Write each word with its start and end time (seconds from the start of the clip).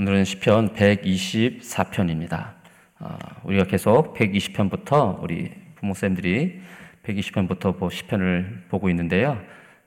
오늘은 0.00 0.24
시편 0.24 0.74
124편입니다. 0.74 2.52
아, 3.00 3.18
우리가 3.42 3.64
계속 3.64 4.14
120편부터 4.14 5.20
우리 5.20 5.50
부모쌤들이 5.74 6.60
120편부터 7.02 7.90
시편을 7.90 8.66
보고 8.68 8.88
있는데요. 8.90 9.42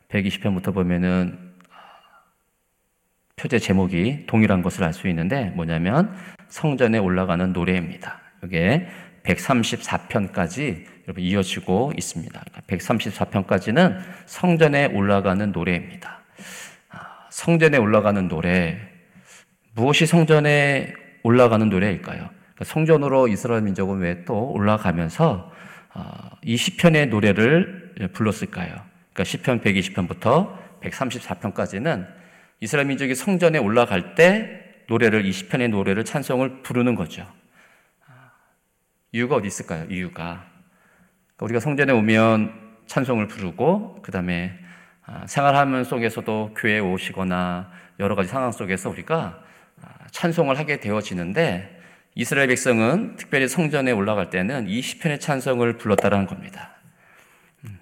120편부터 0.09 0.73
보면은 0.73 1.53
표제 3.37 3.57
제목이 3.57 4.25
동일한 4.27 4.61
것을 4.61 4.83
알 4.83 4.91
수 4.91 5.07
있는데 5.07 5.45
뭐냐면 5.51 6.13
성전에 6.49 6.97
올라가는 6.97 7.53
노래입니다. 7.53 8.19
이게 8.43 8.87
134편까지 9.23 10.87
여러분 11.07 11.23
이어지고 11.23 11.93
있습니다. 11.95 12.43
134편까지는 12.67 13.73
그러니까 13.73 14.03
성전에 14.25 14.87
올라가는 14.87 15.53
노래입니다. 15.53 16.21
아, 16.89 17.27
성전에 17.29 17.77
올라가는 17.77 18.27
노래 18.27 18.90
무엇이 19.73 20.05
성전에 20.05 20.93
올라가는 21.23 21.67
노래일까요? 21.69 22.17
그러니까 22.17 22.65
성전으로 22.65 23.27
이스라엘 23.27 23.61
민족은 23.61 23.99
왜 23.99 24.25
또 24.25 24.51
올라가면서 24.51 25.51
아, 25.93 26.31
이 26.43 26.57
시편의 26.57 27.07
노래를 27.07 28.11
불렀을까요? 28.13 28.69
그러니까 28.69 29.23
시편 29.23 29.61
120편부터 29.61 30.57
134편까지는 30.81 32.07
이스라엘 32.59 32.87
민족이 32.87 33.15
성전에 33.15 33.57
올라갈 33.57 34.15
때 34.15 34.61
노래를 34.87 35.25
이 35.25 35.31
시편의 35.31 35.69
노래를 35.69 36.05
찬송을 36.05 36.63
부르는 36.63 36.95
거죠. 36.95 37.25
아, 38.07 38.31
이유가 39.11 39.35
어디 39.35 39.47
있을까요? 39.47 39.85
이유가 39.89 40.45
그러니까 41.35 41.45
우리가 41.45 41.59
성전에 41.59 41.91
오면 41.93 42.53
찬송을 42.87 43.27
부르고 43.27 44.01
그 44.01 44.11
다음에 44.11 44.57
아, 45.05 45.25
생활하면 45.27 45.83
속에서도 45.83 46.53
교회에 46.55 46.79
오시거나 46.79 47.71
여러 47.99 48.15
가지 48.15 48.29
상황 48.29 48.51
속에서 48.51 48.89
우리가 48.89 49.43
찬송을 50.11 50.57
하게 50.57 50.79
되어지는데 50.79 51.79
이스라엘 52.15 52.47
백성은 52.47 53.15
특별히 53.15 53.47
성전에 53.47 53.91
올라갈 53.91 54.29
때는 54.29 54.67
이 54.67 54.81
시편의 54.81 55.19
찬송을 55.19 55.77
불렀다라는 55.77 56.27
겁니다. 56.27 56.71
음, 57.63 57.79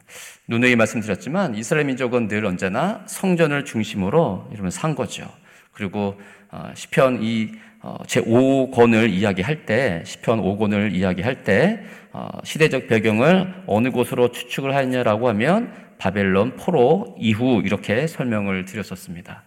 누누이 0.48 0.76
말씀드렸지만 0.76 1.56
이스라엘 1.56 1.86
민족은 1.86 2.28
늘 2.28 2.45
언제나 2.45 3.03
성전을 3.08 3.66
중심으로 3.66 4.50
이러면 4.53 4.72
산 4.72 4.95
거죠. 4.95 5.31
그리고 5.72 6.20
어, 6.52 6.72
시편 6.76 7.23
이 7.23 7.52
어, 7.81 7.98
제 8.06 8.22
5권을 8.22 9.09
이야기할 9.09 9.66
때 9.66 10.03
시편 10.06 10.42
5권을 10.42 10.94
이야기할 10.94 11.44
때 11.44 11.81
어, 12.12 12.28
시대적 12.44 12.88
배경을 12.88 13.64
어느 13.68 13.90
곳으로 13.90 14.31
추측을 14.31 14.75
하느냐라고 14.75 15.30
하면 15.30 15.73
바벨론 15.98 16.56
포로 16.56 17.16
이후 17.20 17.62
이렇게 17.64 18.08
설명을 18.08 18.66
드렸었습니다. 18.66 19.44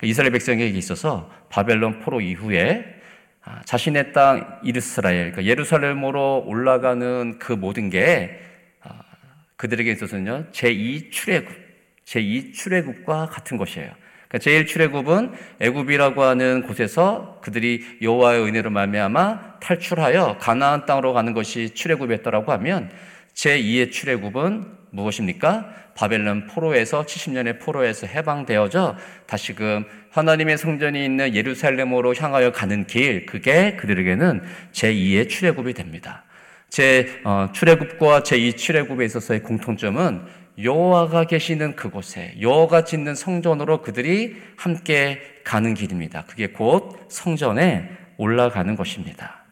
그 0.00 0.06
이스라엘 0.06 0.32
백성에게 0.32 0.66
있어서 0.78 1.30
바벨론 1.50 2.00
포로 2.00 2.22
이후에 2.22 2.86
아, 3.42 3.60
자신의 3.66 4.14
땅 4.14 4.58
이스라엘, 4.64 5.32
그러니까 5.32 5.44
예루살렘으로 5.44 6.44
올라가는 6.46 7.38
그 7.38 7.52
모든 7.52 7.90
게 7.90 8.40
아, 8.82 9.00
그들에게 9.56 9.92
있어서는요 9.92 10.46
제2 10.52 11.12
출애굽, 11.12 11.54
제2 12.06 12.54
출애굽과 12.54 13.26
같은 13.26 13.58
것이에요. 13.58 13.90
그러니까 14.28 14.38
제1 14.38 14.66
출애굽은 14.66 15.34
애굽이라고 15.60 16.22
하는 16.22 16.62
곳에서 16.62 17.38
그들이 17.42 17.98
여호와의 18.00 18.42
은혜로 18.44 18.70
말미암아 18.70 19.60
탈출하여 19.60 20.38
가나안 20.40 20.86
땅으로 20.86 21.12
가는 21.12 21.34
것이 21.34 21.74
출애굽이었다라고 21.74 22.52
하면 22.52 22.90
제2의 23.34 23.92
출애굽은 23.92 24.79
무엇입니까? 24.90 25.66
바벨론 25.94 26.46
포로에서 26.46 27.04
70년의 27.04 27.60
포로에서 27.60 28.06
해방되어져 28.06 28.96
다시금 29.26 29.84
하나님의 30.10 30.58
성전이 30.58 31.04
있는 31.04 31.34
예루살렘으로 31.34 32.14
향하여 32.14 32.52
가는 32.52 32.86
길 32.86 33.26
그게 33.26 33.76
그들에게는 33.76 34.42
제2의 34.72 35.28
출애굽이 35.28 35.74
됩니다. 35.74 36.24
제 36.68 37.20
어, 37.24 37.48
출애굽과 37.52 38.22
제2 38.22 38.56
출애굽에 38.56 39.04
있어서의 39.04 39.42
공통점은 39.42 40.22
여호와가 40.62 41.24
계시는 41.24 41.76
그곳에 41.76 42.34
여호와가 42.40 42.84
짓는 42.84 43.14
성전으로 43.14 43.82
그들이 43.82 44.36
함께 44.56 45.20
가는 45.44 45.74
길입니다. 45.74 46.24
그게 46.26 46.48
곧 46.48 46.98
성전에 47.08 47.90
올라가는 48.16 48.76
것입니다. 48.76 49.44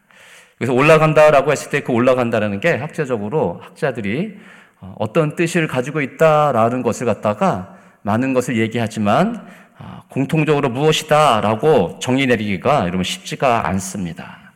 그래서 0.57 0.73
올라간다라고 0.73 1.51
했을 1.51 1.71
때 1.71 1.79
그 1.81 1.93
올라간다라는 1.93 2.59
게 2.59 2.75
학자적으로 2.75 3.59
학자들이 3.63 4.37
어, 4.81 4.95
어떤 4.99 5.35
뜻을 5.35 5.67
가지고 5.67 6.01
있다라는 6.01 6.81
것을 6.83 7.05
갖다가 7.05 7.75
많은 8.01 8.33
것을 8.33 8.57
얘기하지만 8.57 9.45
아, 9.77 10.03
공통적으로 10.09 10.69
무엇이다라고 10.69 11.99
정의 11.99 12.27
내리기가 12.27 12.81
여러분 12.81 13.03
쉽지가 13.03 13.67
않습니다. 13.67 14.53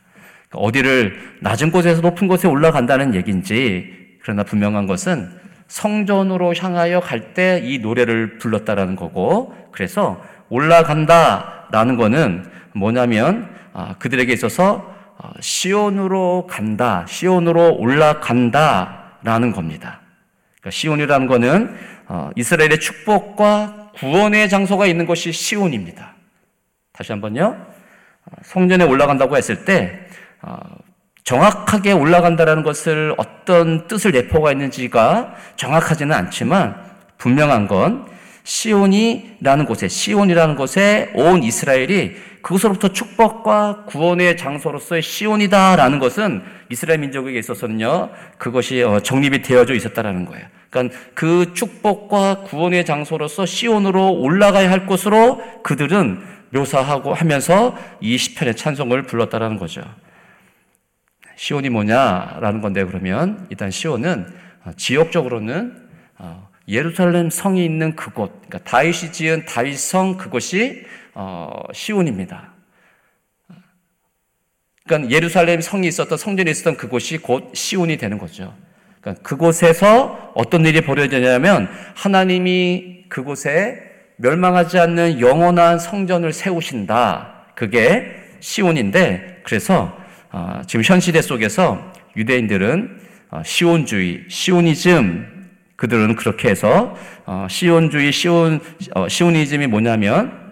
그러니까 0.50 0.68
어디를 0.68 1.38
낮은 1.42 1.72
곳에서 1.72 2.02
높은 2.02 2.28
곳에 2.28 2.48
올라간다는 2.48 3.16
얘기인지 3.16 4.18
그러나 4.22 4.44
분명한 4.44 4.88
것은 4.88 5.30
성전으로 5.68 6.54
향하여 6.56 7.00
갈 7.00 7.34
때 7.34 7.62
이 7.64 7.80
노래를 7.80 8.38
불렀다라는 8.38 8.96
거고 8.96 9.56
그래서 9.72 10.22
올라간다라는 10.50 11.98
거는 11.98 12.46
뭐냐면 12.74 13.50
아, 13.74 13.96
그들에게 13.98 14.32
있어서 14.34 14.94
어, 15.18 15.32
시온으로 15.40 16.48
간다, 16.50 17.06
시온으로 17.08 17.76
올라간다라는 17.78 19.52
겁니다. 19.52 20.00
그러니까 20.64 20.72
시온이라는 20.72 21.28
것은 21.28 21.76
어, 22.08 22.30
이스라엘의 22.36 22.80
축복과 22.80 23.92
구원의 23.96 24.50
장소가 24.50 24.88
있는 24.88 25.06
것이 25.06 25.34
시온입니다. 25.34 26.16
다시 26.94 27.12
한번요. 27.12 27.58
어, 28.26 28.32
성전에 28.44 28.86
올라간다고 28.86 29.36
했을 29.36 29.66
때 29.66 30.00
어, 30.42 30.58
정확하게 31.26 31.92
올라간다라는 31.92 32.64
것을 32.64 33.14
어떤 33.18 33.88
뜻을 33.88 34.12
내포가 34.12 34.54
있는지가 34.54 35.36
정확하지는 35.58 36.16
않지만 36.16 36.82
분명한 37.18 37.68
건 37.68 38.08
시온이라는 38.44 39.66
곳에 39.66 39.88
시온이라는 39.90 40.56
곳에 40.56 41.12
온 41.14 41.44
이스라엘이 41.44 42.16
그곳으로부터 42.44 42.90
축복과 42.90 43.86
구원의 43.86 44.36
장소로서의 44.36 45.02
시온이다라는 45.02 45.98
것은 46.00 46.44
이스라엘 46.70 47.00
민족에게 47.00 47.40
있어서는요 47.40 48.10
그것이 48.38 48.84
어, 48.84 49.00
정립이 49.00 49.42
되어져 49.42 49.74
있었다라는 49.74 50.26
거예요. 50.26 50.46
그러니까 50.70 50.98
그 51.14 51.54
축복과 51.54 52.42
구원의 52.42 52.86
장소로서 52.86 53.46
시온으로 53.46 54.12
올라가야 54.20 54.70
할 54.70 54.86
곳으로 54.86 55.42
그들은 55.64 56.22
묘사하고 56.50 57.14
하면서 57.14 57.78
이 58.02 58.18
시편의 58.18 58.56
찬송을 58.56 59.04
불렀다라는 59.04 59.58
거죠. 59.58 59.82
시온이 61.36 61.70
뭐냐라는 61.70 62.62
건데 62.62 62.84
그러면 62.84 63.48
일단 63.50 63.72
시온은 63.72 64.28
어, 64.66 64.72
지역적으로는 64.76 65.78
어, 66.18 66.50
예루살렘 66.68 67.30
성이 67.30 67.64
있는 67.64 67.96
그곳, 67.96 68.32
그러니까 68.48 68.60
다윗이 68.70 69.14
지은 69.14 69.46
다윗성 69.46 70.18
그곳이 70.18 70.86
어, 71.14 71.64
시온입니다. 71.74 72.54
그러니까 74.86 75.12
예루살렘 75.12 75.62
성이 75.62 75.88
있었던 75.88 76.18
성전이 76.18 76.52
있었던 76.52 76.78
그곳이 76.78 77.18
곧 77.18 77.52
시온이 77.54 77.98
되는 77.98 78.18
거죠. 78.18 78.54
그러니까 79.00 79.24
그곳에서 79.24 80.32
어떤 80.36 80.66
일이 80.66 80.82
벌어지냐면 80.82 81.70
하나님이 81.96 83.06
그곳에 83.10 83.82
멸망하지 84.18 84.80
않는 84.80 85.20
영원한 85.20 85.80
성전을 85.80 86.34
세우신다. 86.34 87.46
그게 87.56 88.12
시온인데 88.40 89.42
그래서 89.44 89.98
어, 90.32 90.62
지금 90.68 90.84
현 90.84 91.00
시대 91.00 91.22
속에서 91.22 91.94
유대인들은 92.18 93.00
어, 93.32 93.42
시온주의, 93.44 94.26
시오니즘 94.28 95.50
그들은 95.76 96.16
그렇게 96.16 96.50
해서 96.50 96.96
어, 97.26 97.48
시온주의, 97.50 98.12
시온 98.12 98.60
어, 98.96 99.08
시오니즘이 99.08 99.68
뭐냐면 99.68 100.43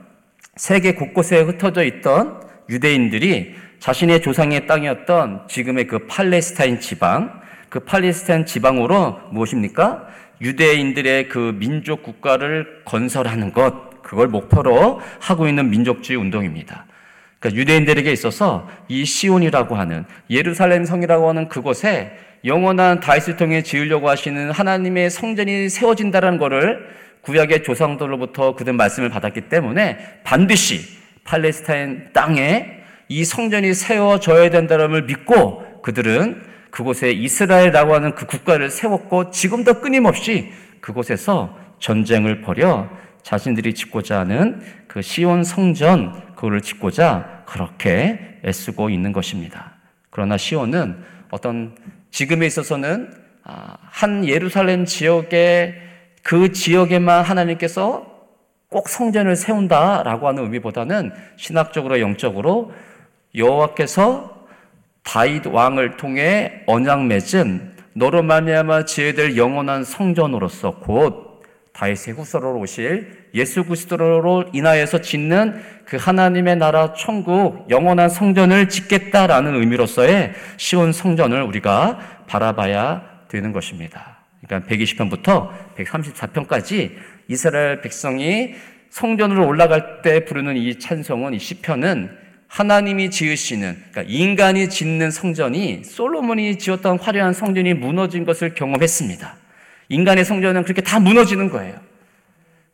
세계 0.57 0.93
곳곳에 0.95 1.41
흩어져 1.41 1.83
있던 1.83 2.41
유대인들이 2.69 3.55
자신의 3.79 4.21
조상의 4.21 4.67
땅이었던 4.67 5.47
지금의 5.47 5.87
그 5.87 6.05
팔레스타인 6.07 6.79
지방, 6.79 7.41
그 7.69 7.79
팔레스타인 7.79 8.45
지방으로 8.45 9.19
무엇입니까? 9.31 10.07
유대인들의 10.41 11.29
그 11.29 11.55
민족 11.57 12.03
국가를 12.03 12.83
건설하는 12.83 13.53
것, 13.53 14.01
그걸 14.03 14.27
목표로 14.27 14.99
하고 15.19 15.47
있는 15.47 15.69
민족주의 15.69 16.19
운동입니다. 16.19 16.85
그러니까 17.39 17.59
유대인들에게 17.59 18.11
있어서 18.11 18.67
이 18.87 19.05
시온이라고 19.05 19.75
하는 19.75 20.05
예루살렘 20.29 20.83
성이라고 20.85 21.29
하는 21.29 21.47
그곳에 21.47 22.11
영원한 22.43 22.99
다윗을 22.99 23.37
통해 23.37 23.63
지으려고 23.63 24.09
하시는 24.09 24.51
하나님의 24.51 25.09
성전이 25.09 25.69
세워진다는 25.69 26.37
것을 26.37 26.87
구약의 27.21 27.63
조상들로부터 27.63 28.55
그들 28.55 28.73
말씀을 28.73 29.09
받았기 29.09 29.41
때문에 29.41 30.21
반드시 30.23 30.79
팔레스타인 31.23 32.09
땅에 32.13 32.81
이 33.07 33.23
성전이 33.23 33.73
세워져야 33.73 34.49
된다는 34.49 34.91
걸 34.91 35.03
믿고 35.03 35.81
그들은 35.81 36.41
그곳에 36.71 37.11
이스라엘이라고 37.11 37.93
하는 37.93 38.15
그 38.15 38.25
국가를 38.25 38.69
세웠고 38.69 39.31
지금도 39.31 39.81
끊임없이 39.81 40.51
그곳에서 40.79 41.57
전쟁을 41.79 42.41
벌여 42.41 42.89
자신들이 43.23 43.73
짓고자 43.73 44.21
하는 44.21 44.61
그 44.87 45.01
시온 45.01 45.43
성전 45.43 46.33
그거를 46.35 46.61
짓고자 46.61 47.43
그렇게 47.45 48.39
애쓰고 48.45 48.89
있는 48.89 49.11
것입니다. 49.11 49.73
그러나 50.09 50.37
시온은 50.37 51.03
어떤 51.29 51.75
지금에 52.09 52.45
있어서는 52.45 53.13
아, 53.43 53.77
한 53.81 54.25
예루살렘 54.27 54.85
지역에 54.85 55.90
그 56.23 56.51
지역에만 56.51 57.23
하나님께서 57.23 58.05
꼭 58.69 58.87
성전을 58.87 59.35
세운다라고 59.35 60.27
하는 60.27 60.43
의미보다는 60.43 61.11
신학적으로 61.35 61.99
영적으로 61.99 62.71
여호와께서 63.35 64.45
다윗 65.03 65.45
왕을 65.45 65.97
통해 65.97 66.63
언약 66.67 67.05
맺은 67.05 67.73
너로 67.93 68.23
말미암아 68.23 68.85
지혜될 68.85 69.35
영원한 69.35 69.83
성전으로서 69.83 70.79
곧 70.79 71.41
다윗의 71.73 72.13
후손으로 72.15 72.59
오실 72.59 73.29
예수 73.33 73.63
그리스도로 73.63 74.45
인하여서 74.53 75.01
짓는 75.01 75.61
그 75.85 75.97
하나님의 75.97 76.57
나라 76.57 76.93
천국 76.93 77.65
영원한 77.69 78.09
성전을 78.09 78.69
짓겠다라는 78.69 79.55
의미로서의 79.55 80.33
시온 80.57 80.93
성전을 80.93 81.41
우리가 81.43 81.99
바라봐야 82.27 83.03
되는 83.29 83.51
것입니다. 83.51 84.10
그러니까 84.51 84.69
120편부터 84.69 85.49
134편까지 85.77 86.91
이스라엘 87.29 87.79
백성이 87.79 88.55
성전으로 88.89 89.47
올라갈 89.47 90.01
때 90.01 90.25
부르는 90.25 90.57
이 90.57 90.77
찬송은 90.77 91.33
이 91.33 91.39
시편은 91.39 92.17
하나님이 92.47 93.09
지으시는 93.09 93.81
그러니까 93.91 94.13
인간이 94.13 94.67
짓는 94.67 95.09
성전이 95.09 95.85
솔로몬이 95.85 96.57
지었던 96.57 96.99
화려한 96.99 97.31
성전이 97.31 97.75
무너진 97.75 98.25
것을 98.25 98.53
경험했습니다. 98.53 99.37
인간의 99.87 100.25
성전은 100.25 100.63
그렇게 100.63 100.81
다 100.81 100.99
무너지는 100.99 101.49
거예요. 101.49 101.79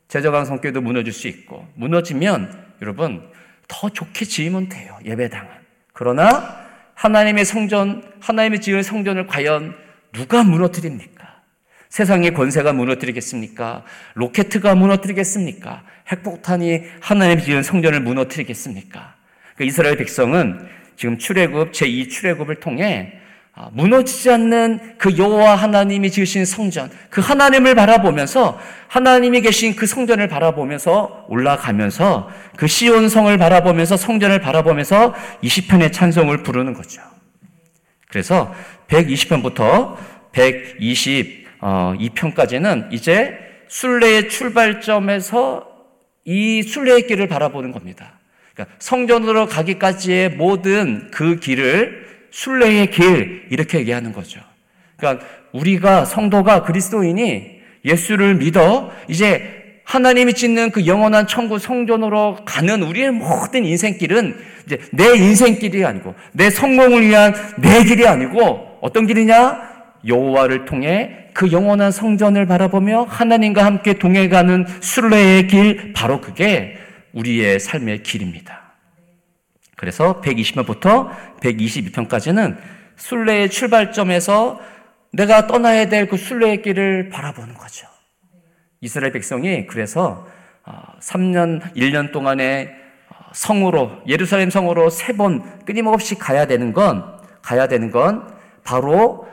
제저강 0.08 0.46
성교도 0.46 0.80
무너질 0.80 1.12
수 1.12 1.28
있고 1.28 1.64
무너지면 1.76 2.66
여러분 2.82 3.22
더 3.68 3.88
좋게 3.88 4.24
지으면 4.24 4.68
돼요. 4.68 4.98
예배당은. 5.04 5.48
그러나 5.92 6.66
하나님의 6.94 7.44
성전, 7.44 8.02
하나님의 8.18 8.60
지은 8.60 8.82
성전을 8.82 9.28
과연 9.28 9.76
누가 10.12 10.42
무너뜨립니까? 10.42 11.17
세상의 11.88 12.34
권세가 12.34 12.72
무너뜨리겠습니까? 12.72 13.84
로켓가 14.14 14.74
무너뜨리겠습니까? 14.74 15.82
핵폭탄이 16.08 16.82
하나님의 17.00 17.44
지은 17.44 17.62
성전을 17.62 18.00
무너뜨리겠습니까? 18.00 19.14
그 19.56 19.64
이스라엘 19.64 19.96
백성은 19.96 20.68
지금 20.96 21.18
출애굽 21.18 21.72
제2 21.72 22.10
출애굽을 22.10 22.56
통해 22.56 23.20
아, 23.60 23.70
무너지지 23.72 24.30
않는 24.30 24.94
그 24.98 25.18
여호와 25.18 25.56
하나님이 25.56 26.12
지으신 26.12 26.44
성전, 26.44 26.88
그 27.10 27.20
하나님을 27.20 27.74
바라보면서 27.74 28.56
하나님이 28.86 29.40
계신 29.40 29.74
그 29.74 29.84
성전을 29.84 30.28
바라보면서 30.28 31.26
올라가면서 31.28 32.30
그 32.56 32.68
시온 32.68 33.08
성을 33.08 33.36
바라보면서 33.36 33.96
성전을 33.96 34.40
바라보면서 34.40 35.12
20편의 35.42 35.92
찬송을 35.92 36.44
부르는 36.44 36.72
거죠. 36.72 37.02
그래서 38.08 38.54
120편부터 38.86 39.96
122편까지는 41.60 42.92
이제 42.92 43.36
순례의 43.68 44.28
출발점에서 44.28 45.66
이 46.24 46.62
순례의 46.62 47.06
길을 47.06 47.28
바라보는 47.28 47.72
겁니다. 47.72 48.18
그러니까 48.54 48.76
성전으로 48.78 49.46
가기까지의 49.46 50.30
모든 50.30 51.10
그 51.10 51.36
길을 51.36 52.06
순례의 52.30 52.90
길 52.90 53.46
이렇게 53.50 53.78
얘기하는 53.78 54.12
거죠. 54.12 54.40
그러니까 54.96 55.24
우리가 55.52 56.04
성도가 56.04 56.62
그리스도인이 56.64 57.60
예수를 57.84 58.34
믿어 58.34 58.92
이제 59.08 59.80
하나님이 59.84 60.34
짓는 60.34 60.70
그 60.70 60.86
영원한 60.86 61.26
천국 61.26 61.58
성전으로 61.58 62.40
가는 62.44 62.82
우리의 62.82 63.10
모든 63.10 63.64
인생길은 63.64 64.36
이제 64.66 64.78
내 64.92 65.14
인생길이 65.16 65.84
아니고 65.84 66.14
내 66.32 66.50
성공을 66.50 67.06
위한 67.06 67.32
내 67.56 67.82
길이 67.84 68.06
아니고 68.06 68.78
어떤 68.82 69.06
길이냐? 69.06 69.77
여호와를 70.06 70.64
통해 70.64 71.28
그 71.34 71.52
영원한 71.52 71.90
성전을 71.90 72.46
바라보며 72.46 73.04
하나님과 73.04 73.64
함께 73.64 73.94
동행가는 73.94 74.66
순례의 74.80 75.46
길 75.46 75.92
바로 75.92 76.20
그게 76.20 76.76
우리의 77.12 77.60
삶의 77.60 78.02
길입니다. 78.02 78.72
그래서 79.76 80.20
120편부터 80.20 81.10
122편까지는 81.40 82.56
순례의 82.96 83.50
출발점에서 83.50 84.60
내가 85.12 85.46
떠나야 85.46 85.88
될 85.88 86.08
그 86.08 86.16
순례의 86.16 86.62
길을 86.62 87.08
바라보는 87.10 87.54
거죠. 87.54 87.86
이스라엘 88.80 89.12
백성이 89.12 89.66
그래서 89.66 90.26
3년, 91.00 91.62
어, 91.62 91.64
1년 91.74 92.12
동안에 92.12 92.74
어, 93.10 93.14
성으로, 93.32 94.02
예루살렘 94.06 94.50
성으로 94.50 94.90
세 94.90 95.14
번 95.14 95.64
끊임없이 95.64 96.16
가야 96.16 96.46
되는 96.46 96.72
건, 96.72 97.04
가야 97.42 97.68
되는 97.68 97.90
건 97.90 98.28
바로 98.64 99.24
어, 99.24 99.27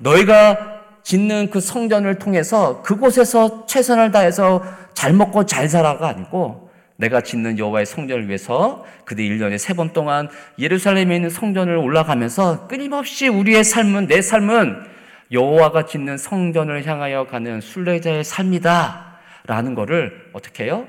너희가 0.00 0.78
짓는 1.02 1.50
그 1.50 1.60
성전을 1.60 2.18
통해서 2.18 2.82
그곳에서 2.82 3.66
최선을 3.66 4.10
다해서 4.10 4.62
잘 4.94 5.12
먹고 5.12 5.46
잘 5.46 5.68
살아가 5.68 6.08
아니고 6.08 6.68
내가 6.96 7.20
짓는 7.20 7.58
여호와의 7.58 7.86
성전을 7.86 8.26
위해서 8.26 8.84
그들 9.04 9.24
1년에 9.24 9.56
세 9.56 9.72
번 9.74 9.92
동안 9.92 10.28
예루살렘에 10.58 11.14
있는 11.14 11.30
성전을 11.30 11.76
올라가면서 11.76 12.66
끊임없이 12.66 13.28
우리의 13.28 13.62
삶은 13.64 14.08
내 14.08 14.20
삶은 14.20 14.84
여호와가 15.30 15.86
짓는 15.86 16.18
성전을 16.18 16.86
향하여 16.86 17.26
가는 17.26 17.60
순례자의 17.60 18.24
삶이다. 18.24 19.18
라는 19.46 19.74
것을 19.74 20.30
어떻게 20.32 20.64
해요? 20.64 20.86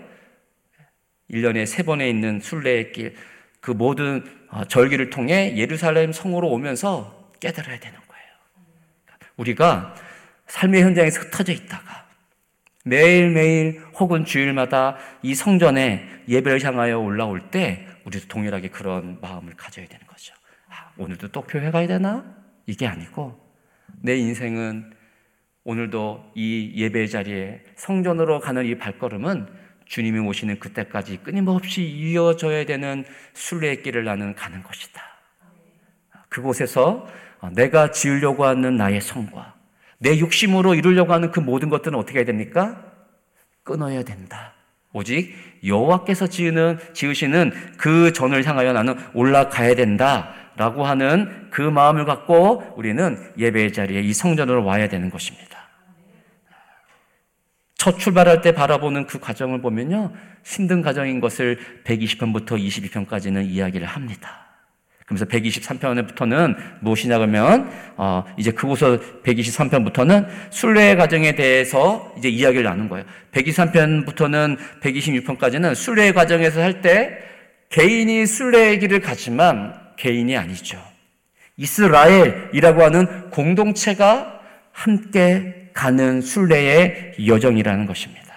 1년에 1.32 1.66
세 1.66 1.84
번에 1.84 2.10
있는 2.10 2.40
순례의 2.42 2.92
길, 2.92 3.16
그 3.62 3.72
모든 3.72 4.24
어, 4.50 4.64
절기를 4.66 5.12
통해 5.12 5.54
예루살렘 5.56 6.12
성으로 6.12 6.50
오면서 6.50 7.30
깨달아야 7.40 7.80
되는 7.80 7.96
거예요. 8.00 8.09
우리가 9.40 9.96
삶의 10.48 10.84
현장에서 10.84 11.22
흩어져 11.22 11.54
있다가 11.54 12.08
매일매일 12.86 13.82
혹은 14.00 14.26
주일마다 14.26 14.98
이 15.22 15.36
성전에 15.36 16.08
예배를 16.28 16.64
향하여 16.64 17.00
올라올 17.00 17.52
때 17.52 17.88
우리도 18.06 18.28
동일하게 18.28 18.70
그런 18.70 19.20
마음을 19.22 19.54
가져야 19.56 19.86
되는 19.88 20.06
거죠. 20.08 20.34
아, 20.70 20.92
오늘도 20.98 21.30
또 21.30 21.42
교회 21.42 21.70
가야 21.72 21.88
되나? 21.88 22.26
이게 22.66 22.88
아니고 22.88 23.40
내 24.02 24.18
인생은 24.18 24.94
오늘도 25.64 26.32
이 26.36 26.74
예배 26.76 27.08
자리에 27.08 27.62
성전으로 27.76 28.40
가는 28.40 28.66
이 28.66 28.78
발걸음은 28.78 29.48
주님이 29.86 30.20
오시는 30.20 30.60
그때까지 30.60 31.18
끊임없이 31.18 31.84
이어져야 31.84 32.66
되는 32.66 33.06
순례의 33.34 33.82
길을 33.82 34.06
나는 34.06 34.36
가는 34.36 34.64
것이다. 34.64 35.02
그곳에서 36.30 37.08
내가 37.54 37.92
지으려고 37.92 38.46
하는 38.46 38.76
나의 38.76 39.02
성과, 39.02 39.54
내 39.98 40.20
욕심으로 40.20 40.76
이루려고 40.76 41.14
하는 41.14 41.32
그 41.32 41.40
모든 41.40 41.70
것들은 41.70 41.98
어떻게 41.98 42.20
해야 42.20 42.26
됩니까? 42.26 42.84
끊어야 43.64 44.04
된다. 44.04 44.54
오직 44.92 45.36
여호와께서 45.64 46.28
지으는 46.28 46.80
지으시는 46.94 47.52
그 47.78 48.12
전을 48.12 48.46
향하여 48.46 48.74
나는 48.74 48.96
올라가야 49.14 49.76
된다라고 49.76 50.84
하는 50.84 51.50
그 51.52 51.62
마음을 51.62 52.06
갖고 52.06 52.64
우리는 52.76 53.32
예배의 53.38 53.74
자리에 53.74 54.02
이 54.02 54.14
성전으로 54.14 54.66
와야 54.66 54.88
되는 54.88 55.10
것입니다. 55.10 55.50
첫 57.76 57.98
출발할 57.98 58.42
때 58.42 58.52
바라보는 58.52 59.08
그 59.08 59.20
과정을 59.20 59.62
보면요. 59.62 60.12
힘든 60.44 60.82
과정인 60.82 61.22
것을 61.22 61.60
120편부터 61.86 62.60
22편까지는 62.60 63.46
이야기를 63.46 63.88
합니다. 63.88 64.49
그러면서 65.10 65.26
123편부터는 65.26 66.56
무엇이냐 66.82 67.18
그러면 67.18 67.72
어, 67.98 68.24
이제 68.38 68.52
그곳서 68.52 69.00
123편부터는 69.24 70.28
순례의 70.52 70.98
과정에 70.98 71.34
대해서 71.34 72.14
이제 72.18 72.30
이야기를 72.30 72.64
나눈 72.64 72.88
거예요. 72.90 73.06
123편부터는 73.32 74.58
126편까지는 74.82 75.74
순례의 75.74 76.14
과정에서 76.14 76.62
할 76.62 76.82
때 76.82 77.18
개인이 77.70 78.26
순례의 78.26 78.80
길을 78.80 79.02
가지만 79.02 79.74
개인이 79.98 80.36
아니죠. 80.38 80.80
이스라엘이라고 81.58 82.84
하는 82.84 83.30
공동체가 83.32 84.40
함께 84.72 85.70
가는 85.74 86.22
순례의 86.22 87.16
여정이라는 87.28 87.86
것입니다. 87.86 88.29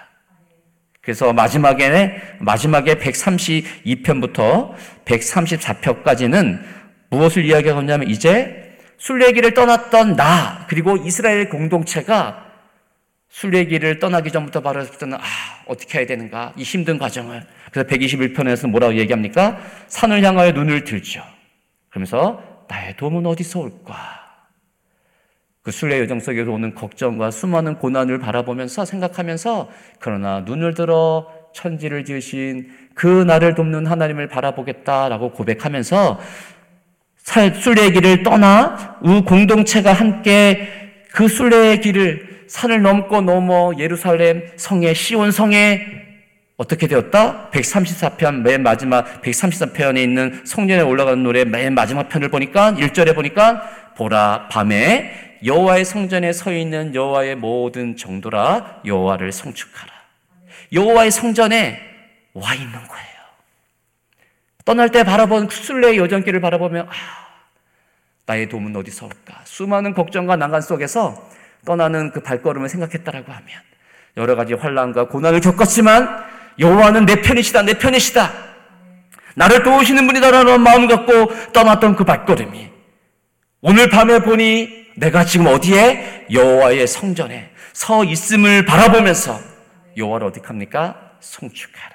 그래서 1.03 1.33
마지막에, 1.33 2.15
마지막에 2.39 2.95
132편부터 2.95 4.73
134편까지는 5.03 6.61
무엇을 7.09 7.43
이야기하냐면 7.43 8.09
이제 8.09 8.77
순례길을 8.97 9.53
떠났던 9.53 10.15
나, 10.15 10.65
그리고 10.69 10.95
이스라엘 10.95 11.49
공동체가 11.49 12.45
순례길을 13.27 13.99
떠나기 13.99 14.31
전부터 14.31 14.61
바라봤던, 14.61 15.15
아, 15.15 15.19
어떻게 15.65 15.99
해야 15.99 16.07
되는가? 16.07 16.53
이 16.55 16.63
힘든 16.63 16.97
과정을. 16.97 17.45
그래서 17.71 17.89
121편에서 17.89 18.69
뭐라고 18.69 18.95
얘기합니까? 18.95 19.59
산을 19.87 20.23
향하여 20.23 20.51
눈을 20.51 20.85
들죠. 20.85 21.21
그러면서 21.89 22.41
나의 22.69 22.95
도움은 22.95 23.25
어디서 23.25 23.59
올까? 23.59 24.22
그 25.63 25.71
순례 25.71 25.99
여정 26.01 26.19
속에서 26.19 26.51
오는 26.51 26.75
걱정과 26.75 27.31
수많은 27.31 27.75
고난을 27.75 28.19
바라보면서 28.19 28.83
생각하면서 28.83 29.69
그러나 29.99 30.41
눈을 30.41 30.73
들어 30.73 31.25
천지를 31.53 32.03
지으신 32.03 32.67
그 32.93 33.07
나를 33.07 33.55
돕는 33.55 33.85
하나님을 33.87 34.27
바라보겠다라고 34.27 35.31
고백하면서 35.31 36.19
살 37.15 37.55
순례의 37.55 37.93
길을 37.93 38.23
떠나 38.23 38.97
우 39.01 39.23
공동체가 39.23 39.93
함께 39.93 40.67
그 41.13 41.29
순례의 41.29 41.79
길을 41.79 42.45
산을 42.49 42.81
넘고 42.81 43.21
넘어 43.21 43.71
예루살렘 43.79 44.43
성에 44.57 44.93
시온 44.93 45.31
성에 45.31 46.03
어떻게 46.57 46.87
되었다? 46.87 47.49
134편 47.51 48.41
맨 48.41 48.63
마지막 48.63 49.21
134편에 49.21 50.03
있는 50.03 50.41
성전에 50.43 50.81
올라가는 50.81 51.23
노래 51.23 51.45
맨 51.45 51.73
마지막 51.73 52.09
편을 52.09 52.29
보니까 52.29 52.73
1절에 52.73 53.15
보니까 53.15 53.61
보라 53.95 54.49
밤에 54.51 55.32
여호와의 55.45 55.83
성전에 55.83 56.31
서 56.31 56.53
있는 56.53 56.95
여호와의 56.95 57.35
모든 57.35 57.97
정도라 57.97 58.81
여호와를 58.85 59.31
성축하라. 59.31 59.91
여호와의 60.71 61.11
성전에 61.11 61.79
와 62.33 62.53
있는 62.53 62.71
거예요. 62.71 63.13
떠날 64.65 64.89
때 64.89 65.03
바라본 65.03 65.49
순례의 65.49 65.97
여정길을 65.97 66.39
바라보면 66.39 66.87
아, 66.87 66.93
나의 68.25 68.47
도움은 68.47 68.75
어디서 68.77 69.05
올까? 69.05 69.41
수많은 69.43 69.93
걱정과 69.93 70.37
난간 70.37 70.61
속에서 70.61 71.29
떠나는 71.65 72.11
그 72.11 72.21
발걸음을 72.21 72.69
생각했다라고 72.69 73.31
하면 73.31 73.49
여러 74.15 74.35
가지 74.35 74.53
환란과 74.53 75.09
고난을 75.09 75.41
겪었지만 75.41 76.23
여호와는 76.59 77.05
내 77.05 77.21
편이시다, 77.21 77.63
내 77.63 77.77
편이시다. 77.77 78.31
나를 79.35 79.63
도우시는 79.63 80.05
분이다라는 80.07 80.61
마음 80.61 80.87
갖고 80.87 81.51
떠났던 81.51 81.95
그 81.95 82.05
발걸음이 82.05 82.69
오늘 83.61 83.89
밤에 83.89 84.19
보니 84.19 84.82
내가 84.95 85.25
지금 85.25 85.47
어디에 85.47 86.27
여호와의 86.31 86.87
성전에 86.87 87.51
서 87.73 88.03
있음을 88.03 88.65
바라보면서 88.65 89.39
여호와를 89.97 90.27
어떻게 90.27 90.45
합니까? 90.47 91.11
성축하라. 91.19 91.93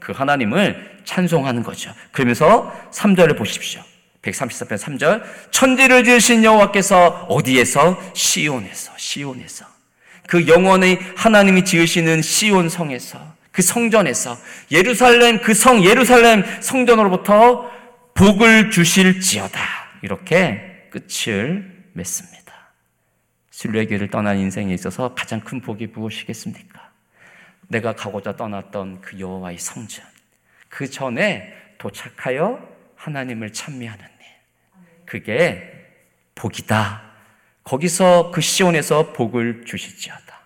그 0.00 0.12
하나님을 0.12 1.00
찬송하는 1.04 1.62
거죠. 1.62 1.92
그러면서 2.10 2.72
3절을 2.92 3.36
보십시오. 3.36 3.82
134편 4.22 4.78
3절 4.78 5.22
천지를 5.50 6.04
지으신 6.04 6.44
여호와께서 6.44 7.26
어디에서 7.28 8.00
시온에서 8.14 8.92
시온에서 8.96 9.66
그 10.28 10.46
영원의 10.46 11.00
하나님이 11.16 11.64
지으시는 11.64 12.22
시온 12.22 12.68
성에서 12.68 13.18
그 13.50 13.62
성전에서 13.62 14.38
예루살렘 14.70 15.40
그 15.40 15.54
성 15.54 15.84
예루살렘 15.84 16.44
성전으로부터 16.60 17.70
복을 18.14 18.70
주실지어다 18.70 19.60
이렇게 20.02 20.88
끝을 20.90 21.84
맺습니다. 21.92 22.31
순례길을 23.62 24.08
떠난 24.08 24.38
인생에 24.38 24.74
있어서 24.74 25.14
가장 25.14 25.38
큰 25.38 25.60
복이 25.60 25.88
무엇이겠습니까? 25.88 26.90
내가 27.68 27.94
가고자 27.94 28.34
떠났던 28.34 29.00
그 29.00 29.20
여호와의 29.20 29.58
성전 29.58 30.04
그 30.68 30.90
전에 30.90 31.54
도착하여 31.78 32.58
하나님을 32.96 33.52
찬미하는 33.52 34.04
일 34.04 34.10
그게 35.06 35.70
복이다. 36.34 37.02
거기서 37.62 38.32
그 38.32 38.40
시온에서 38.40 39.12
복을 39.12 39.64
주시지어다. 39.64 40.40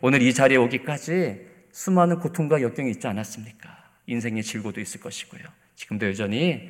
오늘 0.00 0.22
이 0.22 0.34
자리에 0.34 0.56
오기까지 0.56 1.46
수많은 1.70 2.18
고통과 2.18 2.62
역경이 2.62 2.90
있지 2.90 3.06
않았습니까? 3.06 3.90
인생의 4.06 4.42
질고도 4.42 4.80
있을 4.80 5.00
것이고요. 5.00 5.42
지금도 5.76 6.06
여전히 6.06 6.68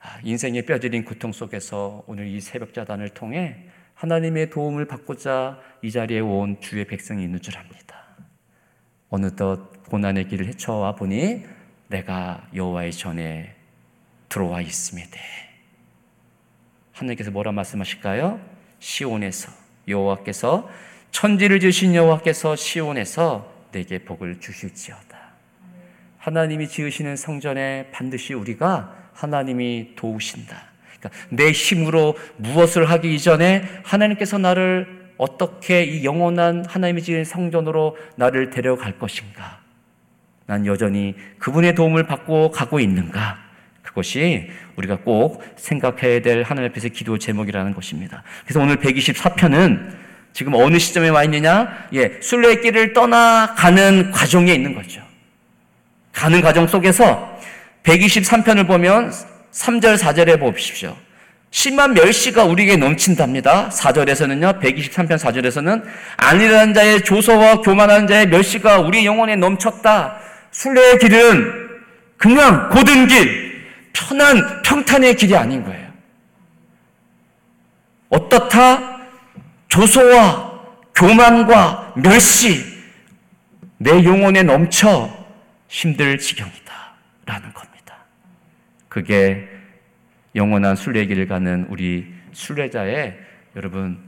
아, 0.00 0.18
인생의 0.22 0.66
뼈저린 0.66 1.04
고통 1.04 1.32
속에서 1.32 2.04
오늘 2.06 2.26
이 2.26 2.40
새벽 2.40 2.74
자단을 2.74 3.10
통해 3.10 3.70
하나님의 4.00 4.48
도움을 4.48 4.86
받고자 4.86 5.58
이 5.82 5.90
자리에 5.90 6.20
온 6.20 6.58
주의 6.60 6.86
백성이 6.86 7.24
있는 7.24 7.38
줄 7.42 7.58
압니다. 7.58 8.02
어느덧 9.10 9.84
고난의 9.90 10.28
길을 10.28 10.46
헤쳐와 10.46 10.94
보니 10.94 11.44
내가 11.88 12.48
여호와의 12.54 12.92
전에 12.92 13.54
들어와 14.30 14.62
있음이되 14.62 15.20
하나님께서 16.92 17.30
뭐라 17.30 17.52
말씀하실까요? 17.52 18.40
시온에서 18.78 19.52
여호와께서 19.86 20.70
천지를 21.10 21.60
지으신 21.60 21.94
여호와께서 21.94 22.56
시온에서 22.56 23.52
내게 23.70 23.98
복을 23.98 24.40
주실지어다. 24.40 25.18
하나님이 26.16 26.68
지으시는 26.68 27.16
성전에 27.16 27.90
반드시 27.92 28.32
우리가 28.32 29.10
하나님이 29.12 29.94
도우신다. 29.94 30.69
그러니까 31.00 31.10
내 31.30 31.50
힘으로 31.50 32.16
무엇을 32.36 32.88
하기 32.90 33.14
이전에 33.14 33.64
하나님께서 33.82 34.38
나를 34.38 35.00
어떻게 35.16 35.82
이 35.82 36.04
영원한 36.04 36.64
하나님이 36.66 37.02
지은 37.02 37.24
성전으로 37.24 37.96
나를 38.16 38.50
데려갈 38.50 38.98
것인가? 38.98 39.60
난 40.46 40.66
여전히 40.66 41.14
그분의 41.38 41.74
도움을 41.74 42.06
받고 42.06 42.50
가고 42.50 42.80
있는가? 42.80 43.38
그것이 43.82 44.48
우리가 44.76 44.98
꼭 44.98 45.42
생각해야 45.56 46.22
될 46.22 46.42
하나님 46.42 46.70
앞에서 46.70 46.88
기도 46.88 47.18
제목이라는 47.18 47.74
것입니다. 47.74 48.22
그래서 48.44 48.60
오늘 48.60 48.76
124편은 48.76 49.94
지금 50.32 50.54
어느 50.54 50.78
시점에 50.78 51.08
와 51.08 51.24
있느냐? 51.24 51.86
예, 51.92 52.18
순례의 52.20 52.60
길을 52.62 52.92
떠나가는 52.92 54.10
과정에 54.10 54.52
있는 54.54 54.74
거죠. 54.74 55.02
가는 56.12 56.40
과정 56.40 56.66
속에서 56.66 57.38
123편을 57.82 58.66
보면 58.66 59.12
3절, 59.52 59.98
4절에 59.98 60.38
보십시오. 60.38 60.96
심한 61.50 61.94
멸시가 61.94 62.44
우리에게 62.44 62.76
넘친답니다. 62.76 63.70
4절에서는요, 63.70 64.60
123편 64.60 65.18
4절에서는 65.18 65.82
아니라는 66.16 66.74
자의 66.74 67.02
조소와 67.02 67.60
교만한 67.60 68.06
자의 68.06 68.26
멸시가 68.28 68.78
우리 68.78 69.04
영혼에 69.04 69.34
넘쳤다. 69.36 70.20
순례의 70.52 70.98
길은 70.98 71.70
그냥 72.16 72.68
고든 72.70 73.08
길, 73.08 73.64
편한 73.92 74.62
평탄의 74.62 75.16
길이 75.16 75.36
아닌 75.36 75.64
거예요. 75.64 75.90
어떻다? 78.10 79.00
조소와 79.68 80.50
교만과 80.94 81.94
멸시, 81.96 82.64
내 83.78 84.04
영혼에 84.04 84.42
넘쳐 84.42 85.10
힘들 85.68 86.18
지경이다. 86.18 86.69
그게 88.90 89.48
영원한 90.34 90.76
순례 90.76 91.06
길을 91.06 91.26
가는 91.26 91.64
우리 91.70 92.12
순례자의 92.32 93.18
여러분, 93.56 93.98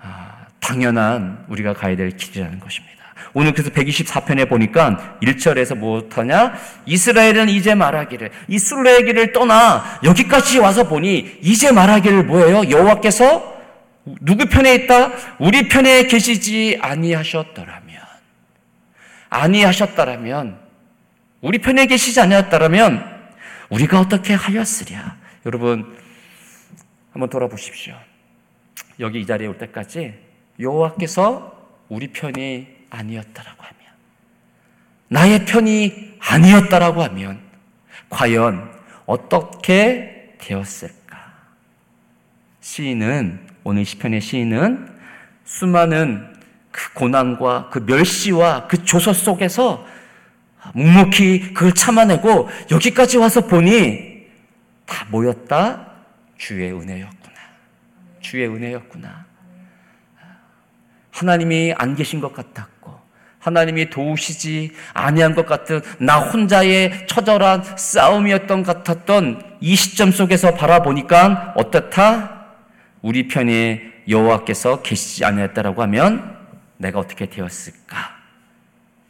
아, 0.00 0.46
당연한 0.58 1.44
우리가 1.48 1.74
가야 1.74 1.94
될 1.94 2.10
길이라는 2.10 2.58
것입니다. 2.58 2.90
오늘 3.34 3.52
그래서 3.52 3.70
124편에 3.70 4.48
보니까 4.48 5.18
1절에서 5.22 5.76
무엇하냐? 5.76 6.54
이스라엘은 6.86 7.50
이제 7.50 7.74
말하기를 7.74 8.30
이 8.48 8.58
순례의 8.58 9.04
길을 9.04 9.32
떠나 9.32 10.00
여기까지 10.02 10.58
와서 10.58 10.88
보니 10.88 11.38
이제 11.42 11.70
말하기를 11.70 12.24
뭐예요? 12.24 12.70
여호와께서 12.70 13.60
누구 14.22 14.46
편에 14.46 14.74
있다? 14.74 15.12
우리 15.38 15.68
편에 15.68 16.04
계시지 16.04 16.78
아니하셨더라면 16.80 18.00
아니하셨더라면 19.28 20.58
우리 21.42 21.58
편에 21.58 21.86
계시지 21.86 22.20
아니하였더라면 22.20 23.19
우리가 23.70 24.00
어떻게 24.00 24.34
하였으랴? 24.34 25.16
여러분 25.46 25.96
한번 27.12 27.30
돌아보십시오. 27.30 27.94
여기 28.98 29.20
이 29.20 29.26
자리에 29.26 29.46
올 29.46 29.56
때까지 29.58 30.14
여호와께서 30.58 31.84
우리 31.88 32.08
편이 32.08 32.68
아니었다라고 32.90 33.62
하면 33.62 33.76
나의 35.08 35.44
편이 35.46 36.18
아니었다라고 36.20 37.02
하면 37.04 37.40
과연 38.10 38.70
어떻게 39.06 40.34
되었을까? 40.38 41.32
시인은 42.60 43.48
오늘 43.64 43.84
시편의 43.84 44.20
시인은 44.20 44.98
수많은 45.44 46.36
그 46.70 46.92
고난과 46.92 47.70
그 47.70 47.80
멸시와 47.80 48.68
그 48.68 48.84
조서 48.84 49.12
속에서 49.12 49.86
묵묵히 50.74 51.54
그걸 51.54 51.72
참아내고 51.72 52.48
여기까지 52.70 53.18
와서 53.18 53.46
보니 53.46 54.26
다 54.86 55.06
모였다 55.10 55.86
주의 56.36 56.72
은혜였구나. 56.72 57.34
주의 58.20 58.46
은혜였구나. 58.46 59.26
하나님이 61.12 61.74
안 61.76 61.94
계신 61.94 62.20
것 62.20 62.32
같았고 62.32 62.98
하나님이 63.38 63.90
도우시지 63.90 64.72
아니한 64.92 65.34
것 65.34 65.46
같은 65.46 65.80
나 65.98 66.18
혼자의 66.18 67.06
처절한 67.06 67.76
싸움이었던 67.76 68.62
같았던 68.62 69.56
이 69.60 69.74
시점 69.74 70.12
속에서 70.12 70.54
바라보니까 70.54 71.54
어떻다? 71.56 72.46
우리 73.02 73.28
편에 73.28 73.82
여호와께서 74.08 74.82
계시지 74.82 75.24
아니했다라고 75.24 75.82
하면 75.82 76.36
내가 76.76 76.98
어떻게 76.98 77.26
되었을까? 77.26 78.19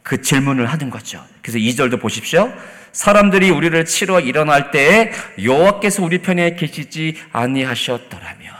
그 0.03 0.21
질문을 0.21 0.65
하는 0.65 0.89
거죠. 0.89 1.23
그래서 1.41 1.57
2절도 1.57 2.01
보십시오. 2.01 2.51
사람들이 2.91 3.49
우리를 3.49 3.85
치러 3.85 4.19
일어날 4.19 4.71
때에 4.71 5.11
여호와께서 5.41 6.03
우리 6.03 6.21
편에 6.21 6.55
계시지 6.55 7.17
아니하셨더라면 7.31 8.53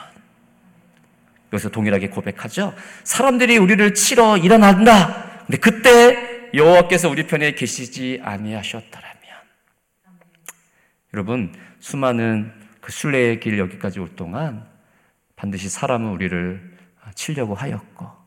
여기서 1.53 1.69
동일하게 1.69 2.09
고백하죠. 2.09 2.73
사람들이 3.03 3.57
우리를 3.57 3.93
치러 3.93 4.37
일어난다. 4.37 5.43
근데 5.45 5.57
그때 5.57 6.49
여호와께서 6.53 7.09
우리 7.09 7.27
편에 7.27 7.55
계시지 7.55 8.21
아니하셨더라면 8.23 9.11
여러분, 11.13 11.53
수많은 11.79 12.53
그 12.79 12.91
순례의 12.91 13.41
길 13.41 13.59
여기까지 13.59 13.99
올 13.99 14.15
동안 14.15 14.65
반드시 15.35 15.67
사람은 15.67 16.09
우리를 16.11 16.77
치려고 17.15 17.53
하였고, 17.53 18.20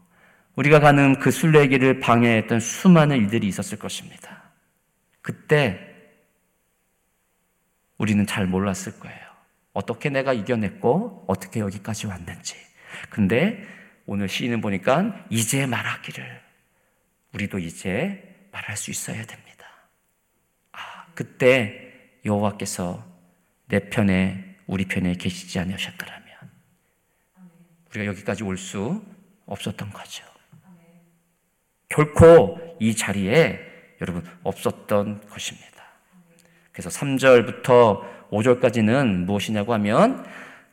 우리가 0.57 0.81
가는 0.81 1.19
그 1.19 1.31
순례의 1.31 1.69
길을 1.69 2.01
방해했던 2.01 2.61
수많은 2.61 3.17
일들이 3.17 3.49
있었을 3.49 3.79
것입니다. 3.79 4.51
그때 5.21 5.81
우리는 7.99 8.27
잘 8.27 8.47
몰랐을 8.47 8.99
거예요. 9.01 9.19
어떻게 9.73 10.11
내가 10.11 10.33
이겨냈고, 10.33 11.25
어떻게 11.27 11.61
여기까지 11.61 12.07
왔는지. 12.07 12.57
근데 13.11 13.67
오늘 14.07 14.29
시인은 14.29 14.61
보니까 14.61 15.27
이제 15.31 15.67
말하기를 15.67 16.41
우리도 17.33 17.59
이제 17.59 18.49
말할 18.53 18.77
수 18.77 18.91
있어야 18.91 19.25
됩니다. 19.25 19.67
아, 20.73 21.07
그때 21.15 21.93
여호와께서 22.25 23.05
내 23.67 23.89
편에 23.89 24.57
우리 24.67 24.85
편에 24.87 25.15
계시지 25.15 25.59
않으셨더라면 25.59 26.25
우리가 27.91 28.07
여기까지 28.07 28.45
올 28.45 28.57
수 28.57 29.05
없었던 29.47 29.91
거죠. 29.91 30.25
결코 31.95 32.59
이 32.81 32.97
자리에 32.97 33.61
여러분 34.01 34.25
없었던 34.43 35.21
것입니다. 35.31 35.69
그래서 36.73 36.91
3절부터 36.91 38.01
5절까지는 38.33 39.25
무엇이냐고 39.27 39.73
하면 39.75 40.25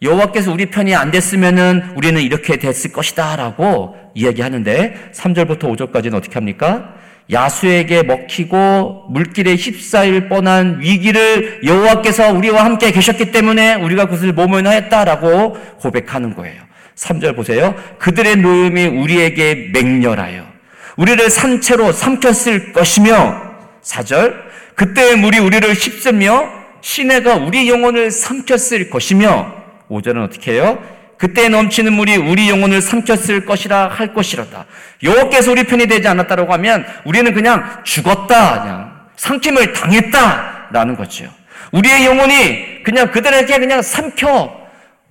여호와께서 0.01 0.51
우리 0.51 0.66
편이 0.66 0.96
안 0.96 1.12
됐으면은 1.12 1.94
우리는 1.96 2.20
이렇게 2.20 2.58
됐을 2.58 2.92
것이다라고 2.92 3.96
이야기하는데 4.16 5.12
3절부터 5.13 5.60
5절까지는 5.60 6.16
어떻게 6.16 6.34
합니까? 6.34 6.96
야수에게 7.32 8.01
먹히고 8.01 9.10
물길에 9.12 9.56
휩싸일 9.56 10.28
뻔한 10.28 10.82
위기를 10.82 11.62
여호와께서 11.63 12.34
우리와 12.34 12.66
함께 12.66 12.92
계셨기 12.92 13.32
때문에 13.32 13.75
우리가 13.75 14.06
그것을 14.06 14.34
모면하였다라고 14.34 15.54
고백하는 15.78 16.34
거예요. 16.34 16.63
3절 16.96 17.36
보세요. 17.36 17.75
그들의 18.00 18.38
노임이 18.38 18.88
우리에게 18.88 19.70
맹렬하여 19.72 20.50
우리를 20.98 21.30
산채로 21.30 21.92
삼켰을 21.92 22.74
것이며 22.74 23.42
4절 23.84 24.36
그때의 24.76 25.16
물이 25.18 25.40
우리를 25.40 25.74
휩쓸며 25.74 26.50
시내가 26.82 27.36
우리 27.36 27.70
영혼을 27.70 28.12
삼켰을 28.12 28.90
것이며 28.90 29.54
5절은 29.90 30.24
어떻게 30.24 30.54
해요? 30.54 30.82
그때 31.18 31.50
넘치는 31.50 31.94
물이 31.94 32.18
우리 32.18 32.50
영혼을 32.50 32.82
삼켰을 32.82 33.46
것이라 33.46 33.90
할 33.90 34.14
것이로다. 34.14 34.66
여호께서 35.04 35.52
우리 35.52 35.66
편이 35.66 35.86
되지 35.86 36.08
않았다라고 36.08 36.52
하면 36.54 36.84
우리는 37.06 37.32
그냥 37.34 37.84
죽었다, 37.84 38.62
그냥 38.64 39.02
삼킴을 39.18 39.74
당했다라는 39.74 40.96
거죠. 40.96 41.32
우리의 41.72 42.08
영혼이 42.08 42.84
그냥 42.84 43.12
그들에게 43.12 43.60
그냥 43.60 43.84
삼켜 43.84 44.52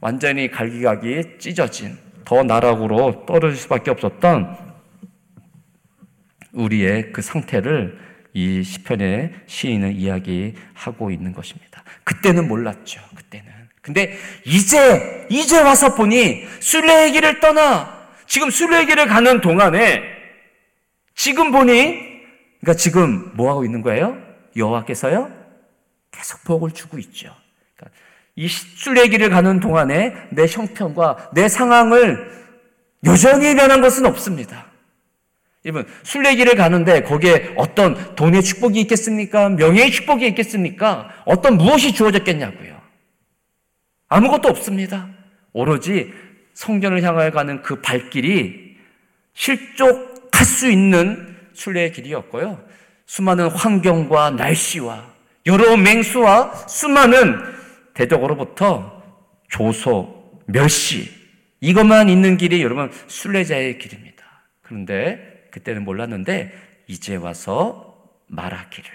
완전히 0.01 0.51
갈기각이 0.51 1.39
찢어진 1.39 1.97
더 2.25 2.43
나락으로 2.43 3.25
떨어질 3.27 3.57
수밖에 3.57 3.93
없었던 3.93 4.70
우리의 6.53 7.13
그 7.13 7.23
상태를 7.23 7.99
이 8.33 8.63
시편의 8.63 9.33
시인은 9.47 9.97
이야기하고 9.97 11.11
있는 11.11 11.33
것입니다. 11.33 11.83
그때는 12.05 12.49
몰랐죠. 12.49 13.01
그때는. 13.17 13.51
근데 13.83 14.17
이제 14.45 15.27
이제 15.31 15.61
와서 15.61 15.95
보니 15.95 16.45
순례의 16.61 17.13
길을 17.13 17.41
떠나 17.41 18.09
지금 18.27 18.51
순례의 18.51 18.87
길을 18.87 19.07
가는 19.07 19.41
동안에 19.41 20.03
지금 21.15 21.51
보니 21.51 22.11
그러니까 22.61 22.75
지금 22.75 23.33
뭐 23.35 23.51
하고 23.51 23.65
있는 23.65 23.83
거예요? 23.83 24.17
여호와께서요 24.57 25.31
계속 26.11 26.45
복을 26.45 26.73
주고 26.73 26.99
있죠. 26.99 27.35
그러니까 27.77 27.99
이 28.37 28.49
순례의 28.49 29.09
길을 29.09 29.31
가는 29.31 29.61
동안에 29.61 30.15
내 30.31 30.47
형편과 30.47 31.31
내 31.33 31.49
상황을 31.49 32.41
여전히 33.05 33.55
변한 33.55 33.81
것은 33.81 34.05
없습니다. 34.07 34.70
여러분, 35.65 35.87
순례길을 36.03 36.55
가는데 36.55 37.03
거기에 37.03 37.53
어떤 37.57 38.15
돈의 38.15 38.43
축복이 38.43 38.81
있겠습니까? 38.81 39.51
명예의 39.51 39.91
축복이 39.91 40.27
있겠습니까? 40.29 41.11
어떤 41.27 41.59
무엇이 41.59 41.93
주어졌겠냐고요. 41.93 42.81
아무것도 44.09 44.49
없습니다. 44.49 45.09
오로지 45.53 46.13
성전을 46.55 47.03
향하여 47.03 47.31
가는 47.31 47.63
그 47.63 47.81
발길이 47.81 48.77
실족할 49.35 50.45
수 50.45 50.71
있는 50.71 51.37
순례의 51.53 51.93
길이었고요. 51.93 52.63
수많은 53.07 53.49
환경과 53.49 54.31
날씨와 54.31 55.11
여러 55.47 55.77
맹수와 55.77 56.55
수많은 56.69 57.39
대적으로부터 57.95 59.03
조소, 59.49 60.41
멸시 60.47 61.11
이것만 61.61 62.09
있는 62.09 62.37
길이 62.37 62.63
여러분 62.63 62.91
순례자의 63.09 63.79
길입니다. 63.79 64.25
그런데 64.63 65.30
그때는 65.51 65.85
몰랐는데 65.85 66.53
이제 66.87 67.17
와서 67.17 68.09
말하기를 68.29 68.91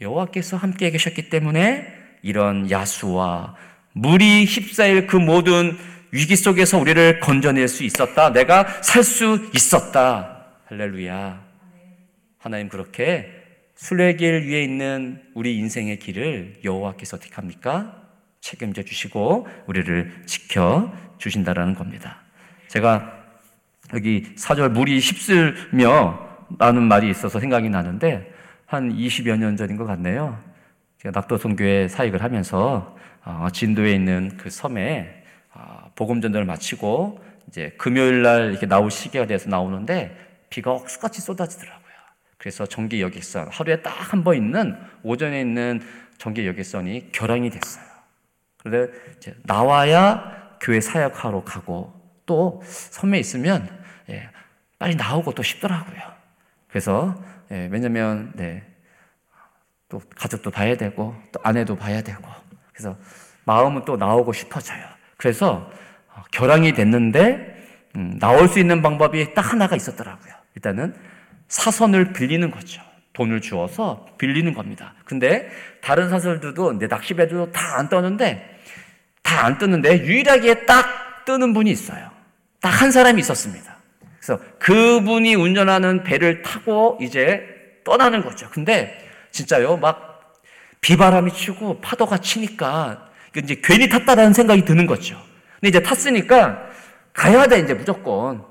여호와께서 0.00 0.56
함께 0.56 0.90
계셨기 0.90 1.28
때문에 1.30 1.86
이런 2.22 2.70
야수와 2.70 3.56
물이 3.92 4.44
휩싸일 4.46 5.06
그 5.06 5.16
모든 5.16 5.76
위기 6.10 6.36
속에서 6.36 6.78
우리를 6.78 7.20
건져낼 7.20 7.68
수 7.68 7.84
있었다. 7.84 8.32
내가 8.32 8.66
살 8.82 9.02
수 9.02 9.50
있었다. 9.54 10.46
할렐루야. 10.66 11.42
하나님 12.38 12.68
그렇게 12.68 13.30
순례길 13.76 14.48
위에 14.48 14.62
있는 14.62 15.22
우리 15.34 15.56
인생의 15.58 15.98
길을 15.98 16.60
여호와께서 16.64 17.16
어떻게 17.16 17.34
합니까? 17.34 18.02
책임져 18.40 18.82
주시고 18.82 19.46
우리를 19.66 20.24
지켜 20.26 20.92
주신다라는 21.18 21.74
겁니다. 21.74 22.20
제가 22.68 23.21
여기 23.92 24.32
사절 24.36 24.70
물이 24.70 24.98
휩쓸며 24.98 26.30
라는 26.58 26.82
말이 26.82 27.08
있어서 27.10 27.40
생각이 27.40 27.68
나는데 27.70 28.32
한 28.66 28.94
20여 28.94 29.36
년 29.36 29.56
전인 29.56 29.76
것 29.76 29.84
같네요. 29.84 30.38
제가 30.98 31.18
낙도성교회 31.20 31.88
사역을 31.88 32.22
하면서 32.22 32.96
어, 33.24 33.48
진도에 33.52 33.92
있는 33.92 34.36
그 34.36 34.50
섬에 34.50 35.24
어, 35.54 35.90
복음 35.94 36.20
전도를 36.20 36.46
마치고 36.46 37.20
이제 37.48 37.74
금요일 37.78 38.22
날 38.22 38.50
이렇게 38.50 38.66
나올 38.66 38.90
시기가 38.90 39.26
돼서 39.26 39.48
나오는데 39.50 40.16
비가 40.50 40.72
억수같이 40.72 41.20
쏟아지더라고요. 41.20 41.82
그래서 42.38 42.66
전기 42.66 43.00
여객선 43.02 43.48
하루에 43.50 43.82
딱 43.82 43.92
한 44.12 44.24
번 44.24 44.36
있는 44.36 44.76
오전에 45.02 45.40
있는 45.40 45.80
전기 46.18 46.46
여객선이 46.46 47.12
결항이 47.12 47.50
됐어요. 47.50 47.84
그런데 48.58 48.92
나와야 49.44 50.56
교회 50.60 50.80
사역하러 50.80 51.44
가고 51.44 51.92
또 52.26 52.62
섬에 52.64 53.18
있으면 53.18 53.68
예, 54.10 54.28
빨리 54.78 54.94
나오고 54.96 55.32
또 55.32 55.42
싶더라고요. 55.42 56.00
그래서 56.68 57.14
예, 57.50 57.68
왜냐면 57.70 58.32
네, 58.34 58.62
또 59.88 60.00
가족도 60.16 60.50
봐야 60.50 60.76
되고 60.76 61.14
또 61.32 61.40
아내도 61.42 61.76
봐야 61.76 62.02
되고 62.02 62.22
그래서 62.72 62.96
마음은 63.44 63.84
또 63.84 63.96
나오고 63.96 64.32
싶어져요. 64.32 64.84
그래서 65.16 65.70
어, 66.14 66.22
결항이 66.32 66.72
됐는데 66.74 67.52
음, 67.96 68.18
나올 68.18 68.48
수 68.48 68.58
있는 68.58 68.80
방법이 68.82 69.34
딱 69.34 69.52
하나가 69.52 69.76
있었더라고요. 69.76 70.32
일단은 70.54 70.94
사선을 71.48 72.12
빌리는 72.14 72.50
거죠. 72.50 72.80
돈을 73.12 73.42
주어서 73.42 74.06
빌리는 74.16 74.54
겁니다. 74.54 74.94
근데 75.04 75.50
다른 75.82 76.08
사설들도 76.08 76.78
내 76.78 76.86
낚시배도 76.86 77.52
다 77.52 77.76
안 77.76 77.88
떠는데 77.90 78.58
다 79.22 79.44
안 79.44 79.58
뜨는데 79.58 80.04
유일하게 80.06 80.64
딱 80.66 81.24
뜨는 81.26 81.52
분이 81.52 81.70
있어요. 81.70 82.10
딱 82.60 82.70
한 82.70 82.90
사람이 82.90 83.20
있었습니다. 83.20 83.71
그래서 84.22 84.40
그분이 84.60 85.34
운전하는 85.34 86.04
배를 86.04 86.42
타고 86.42 86.96
이제 87.00 87.42
떠나는 87.84 88.22
거죠. 88.22 88.48
근데 88.50 88.96
진짜요. 89.32 89.78
막 89.78 90.32
비바람이 90.80 91.32
치고 91.32 91.80
파도가 91.80 92.18
치니까 92.18 93.10
이제 93.36 93.60
괜히 93.62 93.88
탔다라는 93.88 94.32
생각이 94.32 94.64
드는 94.64 94.86
거죠. 94.86 95.20
근데 95.60 95.68
이제 95.70 95.82
탔으니까 95.82 96.66
가야 97.12 97.46
돼 97.48 97.58
이제 97.58 97.74
무조건. 97.74 98.44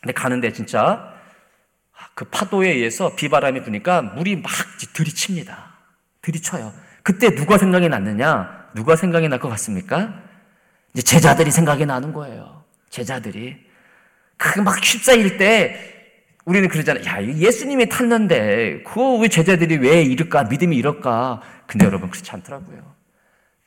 근데 0.00 0.12
가는데 0.12 0.52
진짜 0.52 1.14
그 2.14 2.24
파도에 2.24 2.70
의해서 2.70 3.14
비바람이 3.14 3.62
부니까 3.62 4.02
물이 4.02 4.36
막 4.36 4.50
들이칩니다. 4.92 5.70
들이쳐요. 6.22 6.72
그때 7.02 7.34
누가 7.34 7.58
생각이 7.58 7.88
났느냐? 7.88 8.70
누가 8.74 8.96
생각이 8.96 9.28
날 9.28 9.38
것 9.38 9.48
같습니까? 9.50 10.14
이제 10.94 11.02
제자들이 11.02 11.50
생각이 11.52 11.86
나는 11.86 12.12
거예요. 12.12 12.64
제자들이. 12.90 13.69
그 14.40 14.60
막 14.62 14.78
휩싸일 14.82 15.36
때 15.36 15.76
우리는 16.46 16.66
그러잖아요. 16.68 17.04
야, 17.04 17.22
예수님이 17.22 17.90
탔는데, 17.90 18.82
그거 18.84 19.16
왜 19.16 19.28
제자들이 19.28 19.76
왜 19.76 20.02
이럴까? 20.02 20.44
믿음이 20.44 20.74
이럴까? 20.76 21.42
근데 21.66 21.84
여러분, 21.84 22.08
그렇지 22.10 22.30
않더라고요. 22.32 22.78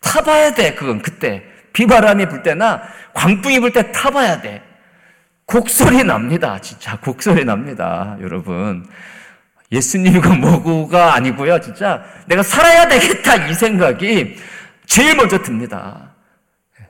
타봐야 0.02 0.54
돼, 0.56 0.74
그건 0.74 1.02
그때. 1.02 1.44
비바람이 1.74 2.28
불 2.28 2.42
때나 2.44 2.82
광풍이 3.14 3.60
불 3.60 3.72
때 3.72 3.92
타봐야 3.92 4.42
돼. 4.42 4.64
곡소리 5.46 6.04
납니다. 6.04 6.60
진짜 6.60 6.98
곡소리 7.00 7.46
납니다. 7.46 8.18
여러분. 8.22 8.86
예수님과 9.72 10.36
뭐고가 10.36 11.14
아니고요. 11.16 11.60
진짜 11.62 12.04
내가 12.28 12.42
살아야 12.44 12.88
되겠다 12.88 13.48
이 13.48 13.54
생각이 13.54 14.36
제일 14.86 15.16
먼저 15.16 15.38
듭니다. 15.42 16.14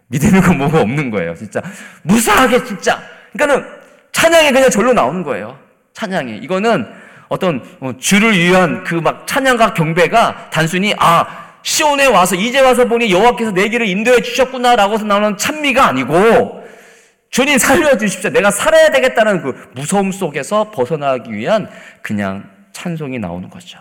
믿음이고 0.07 0.53
뭐가 0.53 0.81
없는 0.81 1.09
거예요. 1.11 1.35
진짜 1.35 1.61
무사하게 2.03 2.63
진짜. 2.65 3.01
그러니까는 3.33 3.69
찬양이 4.11 4.51
그냥 4.51 4.69
절로 4.69 4.93
나오는 4.93 5.23
거예요. 5.23 5.59
찬양이 5.93 6.37
이거는 6.37 6.87
어떤 7.29 7.63
어, 7.79 7.93
주를 7.99 8.37
위한 8.37 8.83
그 8.83 8.95
막 8.95 9.25
찬양과 9.27 9.73
경배가 9.73 10.49
단순히 10.51 10.93
아 10.97 11.57
시온에 11.63 12.05
와서 12.07 12.35
이제 12.35 12.59
와서 12.59 12.85
보니 12.85 13.11
여호와께서 13.11 13.51
내 13.51 13.69
길을 13.69 13.87
인도해 13.87 14.21
주셨구나라고 14.21 14.93
해서 14.95 15.05
나오는 15.05 15.37
찬미가 15.37 15.85
아니고 15.87 16.63
주님 17.29 17.57
살려 17.57 17.97
주십시오. 17.97 18.29
내가 18.29 18.51
살아야 18.51 18.91
되겠다는 18.91 19.41
그 19.41 19.69
무서움 19.73 20.11
속에서 20.11 20.69
벗어나기 20.71 21.31
위한 21.31 21.69
그냥 22.01 22.47
찬송이 22.73 23.17
나오는 23.17 23.49
거죠. 23.49 23.79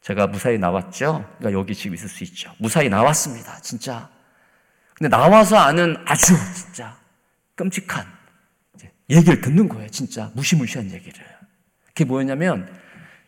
제가 0.00 0.26
무사히 0.28 0.56
나왔죠. 0.56 1.24
그러니까 1.38 1.58
여기 1.60 1.74
지금 1.74 1.94
있을 1.94 2.08
수 2.08 2.24
있죠. 2.24 2.50
무사히 2.58 2.88
나왔습니다. 2.88 3.58
진짜. 3.60 4.08
근데 4.94 5.08
나와서 5.14 5.56
아는 5.58 5.96
아주 6.06 6.34
진짜 6.54 6.96
끔찍한 7.56 8.06
얘기를 9.10 9.40
듣는 9.40 9.68
거예요. 9.68 9.88
진짜 9.88 10.30
무시무시한 10.34 10.90
얘기를. 10.90 11.24
그게 11.86 12.04
뭐였냐면 12.04 12.72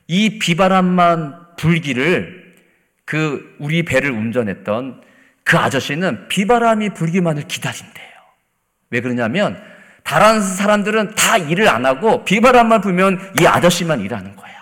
이 0.07 0.38
비바람만 0.38 1.57
불기를 1.57 2.57
그 3.05 3.57
우리 3.59 3.85
배를 3.85 4.11
운전했던 4.11 5.03
그 5.45 5.59
아저씨는 5.59 6.29
비바람이 6.29 6.90
불기만을 6.90 7.49
기다린대요. 7.49 8.09
왜 8.90 9.01
그러냐면 9.01 9.61
다른 10.05 10.40
사람들은 10.40 11.14
다 11.14 11.37
일을 11.38 11.68
안 11.68 11.85
하고 11.85 12.25
비바람만 12.25 12.81
불면 12.81 13.18
이 13.40 13.47
아저씨만 13.47 14.01
일하는 14.01 14.37
거야. 14.37 14.53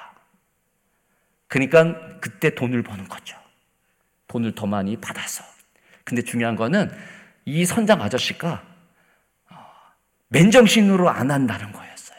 그러니까 1.49 2.19
그때 2.21 2.55
돈을 2.55 2.83
버는 2.83 3.09
거죠. 3.09 3.37
돈을 4.29 4.55
더 4.55 4.67
많이 4.67 4.97
받아서. 4.97 5.45
근데 6.05 6.23
중요한 6.23 6.57
거는 6.57 6.91
이 7.45 7.65
선장 7.65 8.01
아저씨가 8.01 8.63
어, 8.63 8.70
맨정신으로 10.31 11.11
안 11.11 11.31
한다는 11.31 11.73
거였어요. 11.73 12.19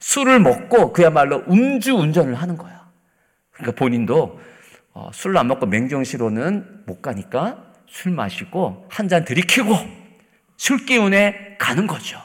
술을 0.00 0.38
먹고 0.40 0.92
그야말로 0.92 1.42
음주 1.48 1.94
운전을 1.94 2.34
하는 2.34 2.56
거야. 2.56 2.88
그러니까 3.50 3.78
본인도 3.78 4.40
어, 4.92 5.10
술을 5.12 5.36
안 5.36 5.48
먹고 5.48 5.66
맹정시로는 5.66 6.84
못 6.86 7.02
가니까 7.02 7.72
술 7.88 8.12
마시고 8.12 8.86
한 8.90 9.08
잔 9.08 9.24
들이키고 9.24 9.74
술 10.56 10.84
기운에 10.86 11.56
가는 11.58 11.86
거죠. 11.86 12.20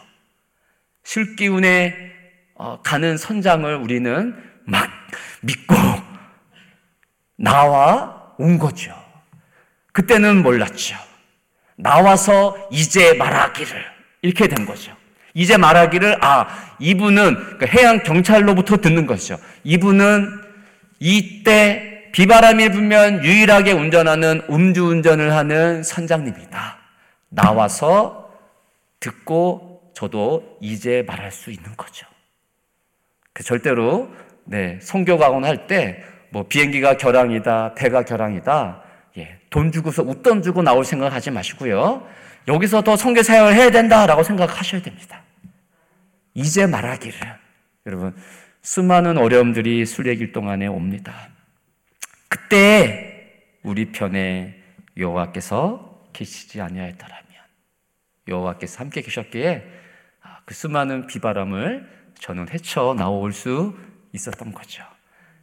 술 1.04 1.36
기운에 1.36 1.96
어, 2.56 2.82
가는 2.82 3.18
선장을 3.18 3.74
우리는 3.76 4.36
막 4.66 4.90
믿고 5.42 5.76
나와 7.36 8.34
온 8.38 8.58
거죠. 8.58 8.94
그때는 9.94 10.44
몰랐죠. 10.44 10.96
나와서 11.76 12.56
이제 12.72 13.14
말하기를 13.14 13.84
이렇게 14.22 14.48
된 14.48 14.66
거죠. 14.66 14.96
이제 15.34 15.58
말하기를 15.58 16.24
아 16.24 16.76
이분은 16.80 17.58
그 17.60 17.66
해양 17.68 18.04
경찰로부터 18.04 18.78
듣는 18.78 19.06
것이죠. 19.06 19.38
이분은 19.64 20.28
이때 21.00 22.10
비바람이 22.12 22.70
불면 22.70 23.24
유일하게 23.24 23.72
운전하는 23.72 24.42
음주운전을 24.50 25.34
하는 25.34 25.84
선장님이다. 25.84 26.78
나와서 27.30 28.30
듣고 29.00 29.92
저도 29.96 30.58
이제 30.62 31.04
말할 31.08 31.32
수 31.32 31.52
있는 31.52 31.76
거죠. 31.78 32.06
그 33.34 33.44
절대로 33.44 34.10
네 34.44 34.80
성교 34.82 35.18
가곤 35.18 35.46
할때 35.46 36.04
뭐 36.32 36.46
비행기가 36.48 36.98
결항이다, 36.98 37.74
배가 37.76 38.04
결항이다. 38.04 38.82
예, 39.18 39.40
돈 39.50 39.72
주고서 39.72 40.02
웃돈 40.02 40.42
주고 40.42 40.62
나올 40.62 40.86
생각 40.86 41.14
하지 41.14 41.30
마시고요. 41.30 42.08
여기서 42.48 42.82
더 42.82 42.96
성교 42.96 43.24
사역을 43.24 43.56
해야 43.56 43.70
된다라고 43.72 44.24
생각하셔야 44.24 44.82
됩니다. 44.82 45.22
이제 46.34 46.66
말하기를 46.66 47.20
여러분 47.86 48.16
수많은 48.62 49.18
어려움들이 49.18 49.86
순례 49.86 50.16
길 50.16 50.32
동안에 50.32 50.68
옵니다. 50.68 51.30
그때 52.28 53.48
우리 53.64 53.92
편에 53.92 54.56
여호와께서 54.98 56.08
계시지 56.14 56.62
아니하였더라면 56.62 57.26
여호와께서 58.28 58.80
함께 58.80 59.02
계셨기에 59.02 59.64
아, 60.22 60.40
그 60.46 60.54
수많은 60.54 61.08
비바람을 61.08 61.90
저는 62.20 62.50
헤쳐 62.50 62.96
나올 62.98 63.34
수 63.34 63.76
있었던 64.14 64.52
거죠. 64.54 64.84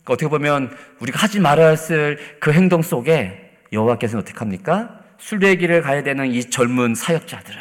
그러니까 0.05 0.13
어떻게 0.15 0.29
보면 0.29 0.77
우리가 1.01 1.19
하지 1.21 1.41
말아야 1.41 1.75
할 1.75 2.39
그 2.41 2.53
행동 2.53 2.83
속에 2.83 3.57
여호와께서는 3.73 4.23
어떻게 4.23 4.39
합니까? 4.39 4.98
순례길을 5.19 5.83
가야 5.83 6.03
되는 6.03 6.27
이 6.33 6.49
젊은 6.49 6.95
사역자들을 6.95 7.59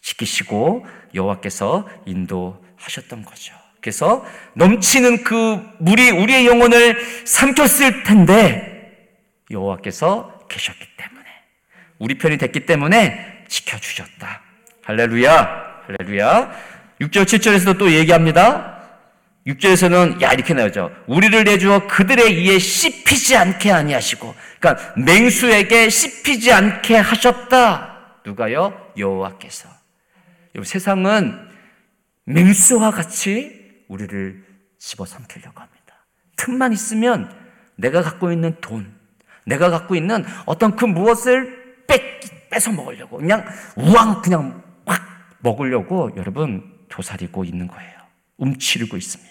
지키시고 0.00 0.86
여호와께서 1.14 1.88
인도하셨던 2.06 3.24
거죠. 3.24 3.54
그래서 3.80 4.24
넘치는 4.54 5.24
그 5.24 5.58
물이 5.78 6.10
우리의 6.10 6.46
영혼을 6.46 6.98
삼켰을 7.26 8.04
텐데 8.04 9.16
여호와께서 9.50 10.46
계셨기 10.48 10.86
때문에 10.96 11.26
우리 11.98 12.18
편이 12.18 12.38
됐기 12.38 12.66
때문에 12.66 13.44
지켜주셨다. 13.48 14.42
할렐루야, 14.84 15.84
할렐루야. 15.86 16.52
6절, 17.00 17.24
7절에서도 17.24 17.78
또 17.78 17.90
얘기합니다. 17.90 18.78
6절에서는 19.46 20.20
야 20.22 20.32
이렇게 20.32 20.52
나오죠. 20.54 20.90
우리를 21.06 21.44
내주어 21.44 21.86
그들의 21.86 22.32
이에 22.42 22.58
씹히지 22.58 23.36
않게 23.36 23.72
아니하시고 23.72 24.34
그러니까 24.60 24.94
맹수에게 24.96 25.88
씹히지 25.88 26.52
않게 26.52 26.96
하셨다. 26.96 28.20
누가요? 28.24 28.92
여호와께서. 28.96 29.68
세상은 30.64 31.48
맹수와 32.24 32.90
같이 32.90 33.84
우리를 33.88 34.44
집어삼키려고 34.78 35.60
합니다. 35.60 36.06
틈만 36.36 36.72
있으면 36.72 37.34
내가 37.76 38.02
갖고 38.02 38.30
있는 38.30 38.56
돈, 38.60 38.94
내가 39.46 39.70
갖고 39.70 39.94
있는 39.94 40.24
어떤 40.44 40.76
그 40.76 40.84
무엇을 40.84 41.86
뺏, 41.86 42.48
뺏어 42.50 42.70
먹으려고 42.72 43.16
그냥 43.18 43.44
우왕 43.76 44.20
그냥 44.20 44.62
확 44.84 45.02
먹으려고 45.40 46.10
여러분 46.16 46.78
도사리고 46.88 47.44
있는 47.44 47.66
거예요. 47.66 47.98
움츠리고 48.36 48.96
있습니다. 48.96 49.30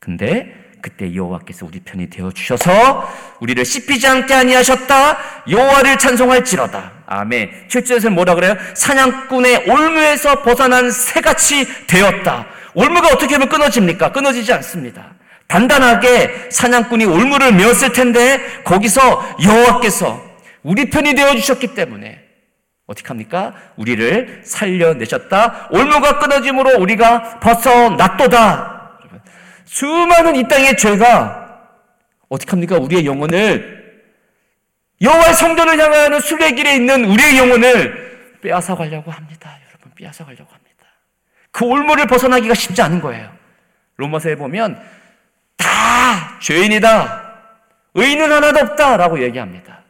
근데 0.00 0.67
그때 0.80 1.14
여호와께서 1.14 1.66
우리 1.66 1.80
편이 1.80 2.10
되어 2.10 2.30
주셔서 2.32 3.08
우리를 3.40 3.64
씹히지 3.64 4.06
않게 4.06 4.34
아니하셨다. 4.34 5.18
여호와를 5.50 5.98
찬송할지로다. 5.98 6.92
아멘. 7.06 7.68
7절에서 7.68 8.10
뭐라 8.10 8.34
그래요? 8.34 8.56
사냥꾼의 8.74 9.68
올무에서 9.70 10.42
벗어난 10.42 10.90
새같이 10.90 11.66
되었다. 11.86 12.46
올무가 12.74 13.08
어떻게 13.08 13.34
하면 13.34 13.48
끊어집니까? 13.48 14.12
끊어지지 14.12 14.52
않습니다. 14.54 15.14
단단하게 15.48 16.48
사냥꾼이 16.50 17.06
올무를 17.06 17.52
메었을 17.52 17.92
텐데 17.92 18.40
거기서 18.64 19.36
여호와께서 19.42 20.22
우리 20.62 20.90
편이 20.90 21.14
되어 21.14 21.34
주셨기 21.34 21.74
때문에 21.74 22.20
어떻게 22.86 23.08
합니까? 23.08 23.54
우리를 23.76 24.42
살려내셨다. 24.44 25.68
올무가 25.70 26.18
끊어짐으로 26.18 26.78
우리가 26.78 27.40
벗어났도다. 27.40 28.77
수많은 29.68 30.36
이 30.36 30.48
땅의 30.48 30.76
죄가 30.76 31.68
어떻게 32.28 32.50
합니까? 32.50 32.76
우리의 32.78 33.04
영혼을 33.04 33.78
여호와의 35.00 35.34
성전을 35.34 35.78
향하는 35.78 36.20
순례 36.20 36.52
길에 36.52 36.74
있는 36.74 37.04
우리의 37.04 37.38
영혼을 37.38 38.38
빼앗아 38.42 38.74
가려고 38.74 39.10
합니다. 39.10 39.58
여러분 39.68 39.92
빼앗아 39.94 40.24
가려고 40.24 40.50
합니다. 40.50 40.86
그 41.52 41.64
올무를 41.64 42.06
벗어나기가 42.06 42.54
쉽지 42.54 42.80
않은 42.82 43.00
거예요. 43.00 43.30
로마서에 43.96 44.36
보면 44.36 44.82
다 45.56 46.38
죄인이다. 46.40 47.24
의인은 47.94 48.32
하나도 48.32 48.60
없다라고 48.60 49.22
얘기합니다. 49.22 49.82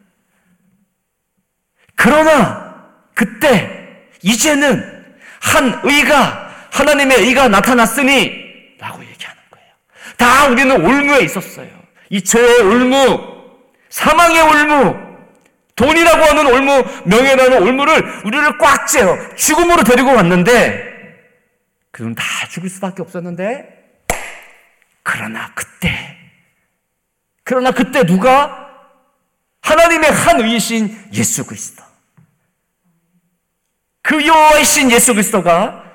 그러나 1.95 2.91
그때 3.13 4.07
이제는 4.21 5.15
한 5.41 5.79
의가 5.83 6.67
하나님의 6.71 7.17
의가 7.19 7.47
나타났으니 7.47 8.48
다 10.19 10.47
우리는 10.49 10.85
올무에 10.85 11.21
있었어요. 11.21 11.69
이 12.09 12.21
죄의 12.21 12.61
올무, 12.61 13.41
사망의 13.87 14.41
올무, 14.41 15.09
돈이라고 15.77 16.23
하는 16.23 16.45
올무, 16.45 16.83
명예라는 17.05 17.63
올무를 17.63 18.25
우리를 18.25 18.57
꽉 18.57 18.85
째요. 18.87 19.17
죽음으로 19.37 19.83
데리고 19.85 20.13
왔는데, 20.13 20.87
그럼 21.91 22.15
다 22.15 22.23
죽을 22.49 22.69
수밖에 22.69 23.01
없었는데, 23.01 24.03
그러나 25.03 25.53
그때, 25.55 26.17
그러나 27.45 27.71
그때 27.71 28.05
누가? 28.05 28.67
하나님의 29.61 30.11
한 30.11 30.41
의이신 30.41 31.11
예수 31.13 31.45
그리스도. 31.45 31.81
그 34.01 34.25
여호와이신 34.25 34.91
예수 34.91 35.13
그리스도가 35.13 35.85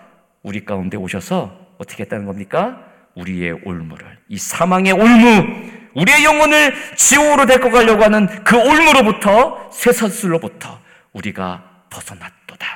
우리 0.42 0.64
가운데 0.64 0.96
오셔서 0.96 1.74
어떻게 1.76 2.04
했다는 2.04 2.24
겁니까? 2.24 2.93
우리의 3.14 3.61
올무를 3.64 4.18
이 4.29 4.38
사망의 4.38 4.92
올무 4.92 5.74
우리의 5.94 6.24
영혼을 6.24 6.74
지옥으로 6.96 7.46
데리고 7.46 7.70
가려고 7.70 8.03
하는 8.03 8.27
그 8.44 8.57
올무로부터 8.57 9.70
쇠사슬로부터 9.72 10.81
우리가 11.12 11.62
벗어났도다. 11.90 12.66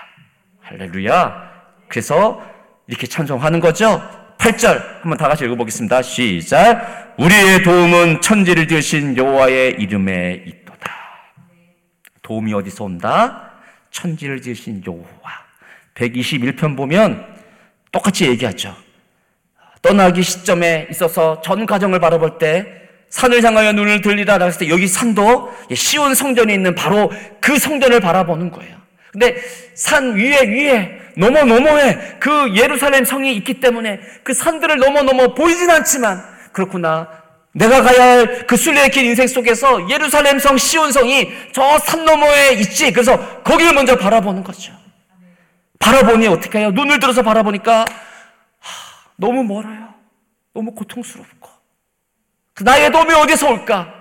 할렐루야. 0.62 1.50
그래서 1.88 2.40
이렇게 2.86 3.06
찬송하는 3.06 3.60
거죠. 3.60 4.00
8절 4.38 5.00
한번 5.00 5.18
다 5.18 5.28
같이 5.28 5.44
읽어보겠습니다. 5.44 6.02
시작. 6.02 7.16
우리의 7.18 7.64
도움은 7.64 8.20
천지를 8.20 8.68
지으신 8.68 9.16
여호와의 9.16 9.76
이름에 9.80 10.44
있도다. 10.46 10.94
도움이 12.22 12.54
어디서 12.54 12.84
온다? 12.84 13.50
천지를 13.90 14.40
지으신 14.40 14.84
여호와. 14.86 15.04
121편 15.94 16.76
보면 16.76 17.26
똑같이 17.90 18.26
얘기하죠. 18.28 18.76
떠나기 19.82 20.22
시점에 20.22 20.88
있어서 20.90 21.40
전 21.42 21.66
가정을 21.66 22.00
바라볼 22.00 22.38
때 22.38 22.66
산을 23.10 23.42
향하여 23.42 23.72
눈을 23.72 24.00
들리라 24.02 24.38
했을 24.44 24.66
때 24.66 24.68
여기 24.68 24.86
산도 24.86 25.52
시온 25.74 26.14
성전에 26.14 26.52
있는 26.52 26.74
바로 26.74 27.10
그 27.40 27.58
성전을 27.58 28.00
바라보는 28.00 28.50
거예요. 28.50 28.76
근데 29.12 29.36
산 29.74 30.14
위에 30.16 30.46
위에 30.46 30.98
넘어 31.16 31.42
넘어에 31.44 32.16
그 32.20 32.52
예루살렘 32.54 33.04
성이 33.04 33.34
있기 33.36 33.54
때문에 33.60 33.98
그 34.22 34.34
산들을 34.34 34.76
넘어 34.78 35.02
넘어 35.02 35.34
보이진 35.34 35.70
않지만 35.70 36.22
그렇구나. 36.52 37.08
내가 37.52 37.82
가야 37.82 38.02
할 38.04 38.46
그 38.46 38.56
순례의 38.56 38.90
길 38.90 39.06
인생 39.06 39.26
속에서 39.26 39.88
예루살렘 39.90 40.38
성 40.38 40.56
시온 40.58 40.92
성이 40.92 41.32
저 41.52 41.78
산 41.78 42.04
너머에 42.04 42.50
있지. 42.52 42.92
그래서 42.92 43.18
거기를 43.42 43.72
먼저 43.72 43.96
바라보는 43.96 44.44
거죠. 44.44 44.72
바라보니 45.78 46.26
어떻게 46.28 46.58
해요? 46.58 46.70
눈을 46.72 47.00
들어서 47.00 47.22
바라보니까 47.22 47.80
하, 47.80 47.84
너무 49.18 49.42
멀어요. 49.42 49.92
너무 50.54 50.72
고통스럽고 50.74 51.48
그 52.54 52.62
나의 52.64 52.90
도움이 52.90 53.12
어디서 53.12 53.50
올까? 53.50 53.94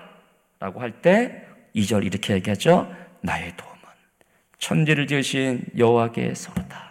라고 0.58 0.80
할 0.80 0.92
때 1.02 1.44
2절 1.76 2.04
이렇게 2.06 2.34
얘기하죠. 2.34 2.90
나의 3.20 3.52
도움은 3.56 3.78
천지를 4.58 5.06
지으신 5.06 5.62
여호와께서로다. 5.76 6.88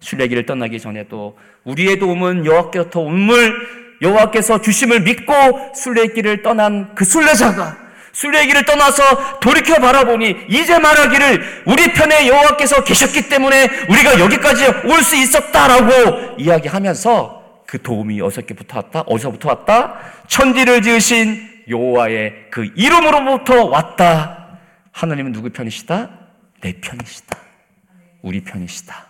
순례길을 0.00 0.46
떠나기 0.46 0.78
전에 0.80 1.08
도 1.08 1.38
우리의 1.64 1.98
도움은 1.98 2.46
여호와께로부터 2.46 3.00
온물 3.00 3.54
여호와께서 4.02 4.60
주심을 4.60 5.02
믿고 5.02 5.32
순례길을 5.74 6.42
떠난 6.42 6.94
그 6.94 7.04
순례자가 7.04 7.79
순례길을 8.12 8.64
떠나서 8.64 9.38
돌이켜 9.40 9.76
바라보니 9.76 10.46
이제 10.48 10.78
말하기를 10.78 11.64
우리 11.66 11.92
편에 11.92 12.26
여호와께서 12.28 12.84
계셨기 12.84 13.28
때문에 13.28 13.64
우리가 13.88 14.18
여기까지 14.20 14.66
올 14.86 15.02
수 15.02 15.16
있었다라고 15.16 16.36
이야기하면서 16.38 17.64
그 17.66 17.80
도움이 17.80 18.20
어디서부터 18.20 18.76
왔다? 18.78 19.00
어디서부터 19.02 19.48
왔다? 19.48 19.98
천지를 20.26 20.82
지으신 20.82 21.48
여호와의 21.68 22.46
그 22.50 22.68
이름으로부터 22.74 23.64
왔다. 23.66 24.58
하나님은 24.92 25.32
누구 25.32 25.50
편이시다? 25.50 26.10
내 26.62 26.72
편이시다. 26.80 27.38
우리 28.22 28.42
편이시다. 28.42 29.06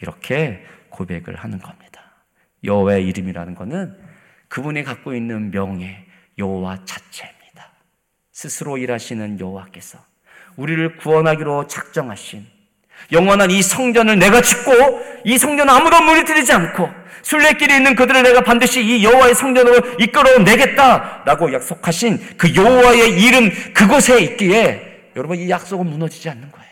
이렇게 0.00 0.64
고백을 0.88 1.36
하는 1.36 1.58
겁니다. 1.58 2.00
여호와의 2.64 3.06
이름이라는 3.08 3.54
것은 3.54 3.96
그분이 4.48 4.84
갖고 4.84 5.14
있는 5.14 5.50
명예, 5.50 6.04
여호와 6.38 6.78
자체입니다. 6.84 7.39
스스로 8.40 8.78
일하시는 8.78 9.38
여호와께서 9.38 9.98
우리를 10.56 10.96
구원하기로 10.96 11.66
작정하신 11.66 12.46
영원한 13.12 13.50
이 13.50 13.60
성전을 13.60 14.18
내가 14.18 14.40
짓고 14.40 14.72
이 15.24 15.36
성전은 15.36 15.70
아무도 15.70 16.00
무너뜨리지 16.00 16.50
않고 16.50 16.88
순례길에 17.20 17.76
있는 17.76 17.94
그들을 17.94 18.22
내가 18.22 18.40
반드시 18.40 18.82
이 18.82 19.04
여호와의 19.04 19.34
성전으로 19.34 19.96
이끌어 19.98 20.38
내겠다라고 20.38 21.52
약속하신 21.52 22.38
그 22.38 22.54
여호와의 22.54 23.20
이름 23.20 23.50
그곳에 23.74 24.22
있기에 24.22 25.10
여러분 25.16 25.36
이 25.36 25.50
약속은 25.50 25.84
무너지지 25.84 26.30
않는 26.30 26.50
거예요. 26.50 26.70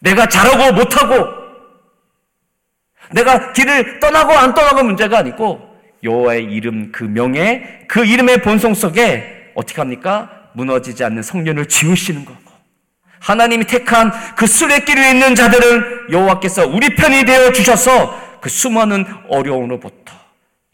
내가 0.00 0.26
잘하고 0.26 0.74
못하고 0.74 1.28
내가 3.12 3.52
길을 3.52 4.00
떠나고 4.00 4.32
안 4.32 4.52
떠나고 4.52 4.82
문제가 4.82 5.18
아니고 5.18 5.78
여호와의 6.02 6.46
이름 6.46 6.90
그 6.90 7.04
명예 7.04 7.84
그 7.86 8.04
이름의 8.04 8.42
본성 8.42 8.74
속에 8.74 9.52
어떻게 9.54 9.80
합니까? 9.80 10.39
무너지지 10.54 11.04
않는 11.04 11.22
성전을 11.22 11.66
지으시는 11.66 12.24
거고 12.24 12.50
하나님이 13.20 13.66
택한 13.66 14.10
그 14.36 14.46
수레길에 14.46 15.10
있는 15.10 15.34
자들은 15.34 16.10
여호와께서 16.10 16.66
우리 16.66 16.94
편이 16.94 17.24
되어 17.24 17.52
주셔서 17.52 18.40
그 18.40 18.48
수많은 18.48 19.04
어려움으로부터 19.28 20.14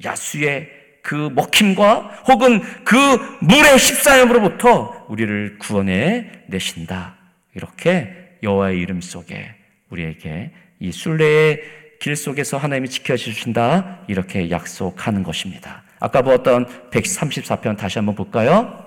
야수의 0.04 0.68
그 1.02 1.30
먹힘과 1.34 2.22
혹은 2.26 2.62
그 2.84 2.96
물의 3.40 3.78
십사염으로부터 3.78 5.06
우리를 5.08 5.58
구원해 5.58 6.30
내신다. 6.48 7.16
이렇게 7.54 8.12
여호와의 8.42 8.78
이름 8.78 9.00
속에 9.00 9.54
우리에게 9.90 10.52
이 10.80 10.92
순례의 10.92 11.62
길 12.00 12.16
속에서 12.16 12.58
하나님이 12.58 12.88
지켜주신다. 12.88 14.00
이렇게 14.08 14.50
약속하는 14.50 15.22
것입니다. 15.22 15.82
아까 15.98 16.22
보았던 16.22 16.90
134편 16.90 17.76
다시 17.76 17.98
한번 17.98 18.14
볼까요? 18.14 18.85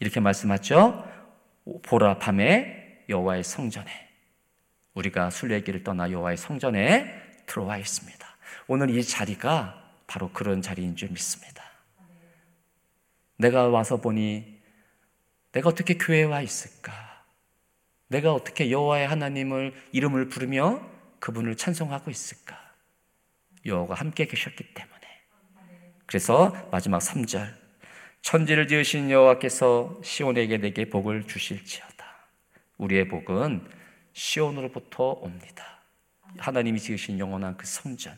이렇게 0.00 0.18
말씀하죠. 0.18 1.06
보라 1.82 2.18
밤에 2.18 3.04
여호와의 3.08 3.44
성전에 3.44 3.90
우리가 4.94 5.30
순례의 5.30 5.62
길을 5.62 5.84
떠나 5.84 6.10
여호와의 6.10 6.36
성전에 6.36 7.14
들어와 7.46 7.78
있습니다. 7.78 8.26
오늘 8.66 8.90
이 8.90 9.04
자리가 9.04 9.76
바로 10.06 10.30
그런 10.32 10.62
자리인 10.62 10.96
줄 10.96 11.10
믿습니다. 11.10 11.62
내가 13.36 13.68
와서 13.68 14.00
보니 14.00 14.60
내가 15.52 15.68
어떻게 15.68 15.94
교회에 15.94 16.24
와 16.24 16.40
있을까? 16.40 16.92
내가 18.08 18.32
어떻게 18.32 18.70
여호와의 18.70 19.06
하나님을 19.06 19.74
이름을 19.92 20.28
부르며 20.28 20.80
그분을 21.20 21.56
찬송하고 21.56 22.10
있을까? 22.10 22.58
여호와가 23.66 23.94
함께 23.94 24.26
계셨기 24.26 24.74
때문에. 24.74 25.00
그래서 26.06 26.50
마지막 26.72 26.98
3절 26.98 27.59
천지를 28.22 28.68
지으신 28.68 29.10
여호와께서 29.10 29.98
시온에게 30.02 30.58
내게 30.58 30.88
복을 30.88 31.26
주실지어다. 31.26 32.04
우리의 32.78 33.08
복은 33.08 33.66
시온으로부터 34.12 35.04
옵니다. 35.04 35.80
하나님이 36.38 36.78
지으신 36.78 37.18
영원한 37.18 37.56
그 37.56 37.66
성전, 37.66 38.16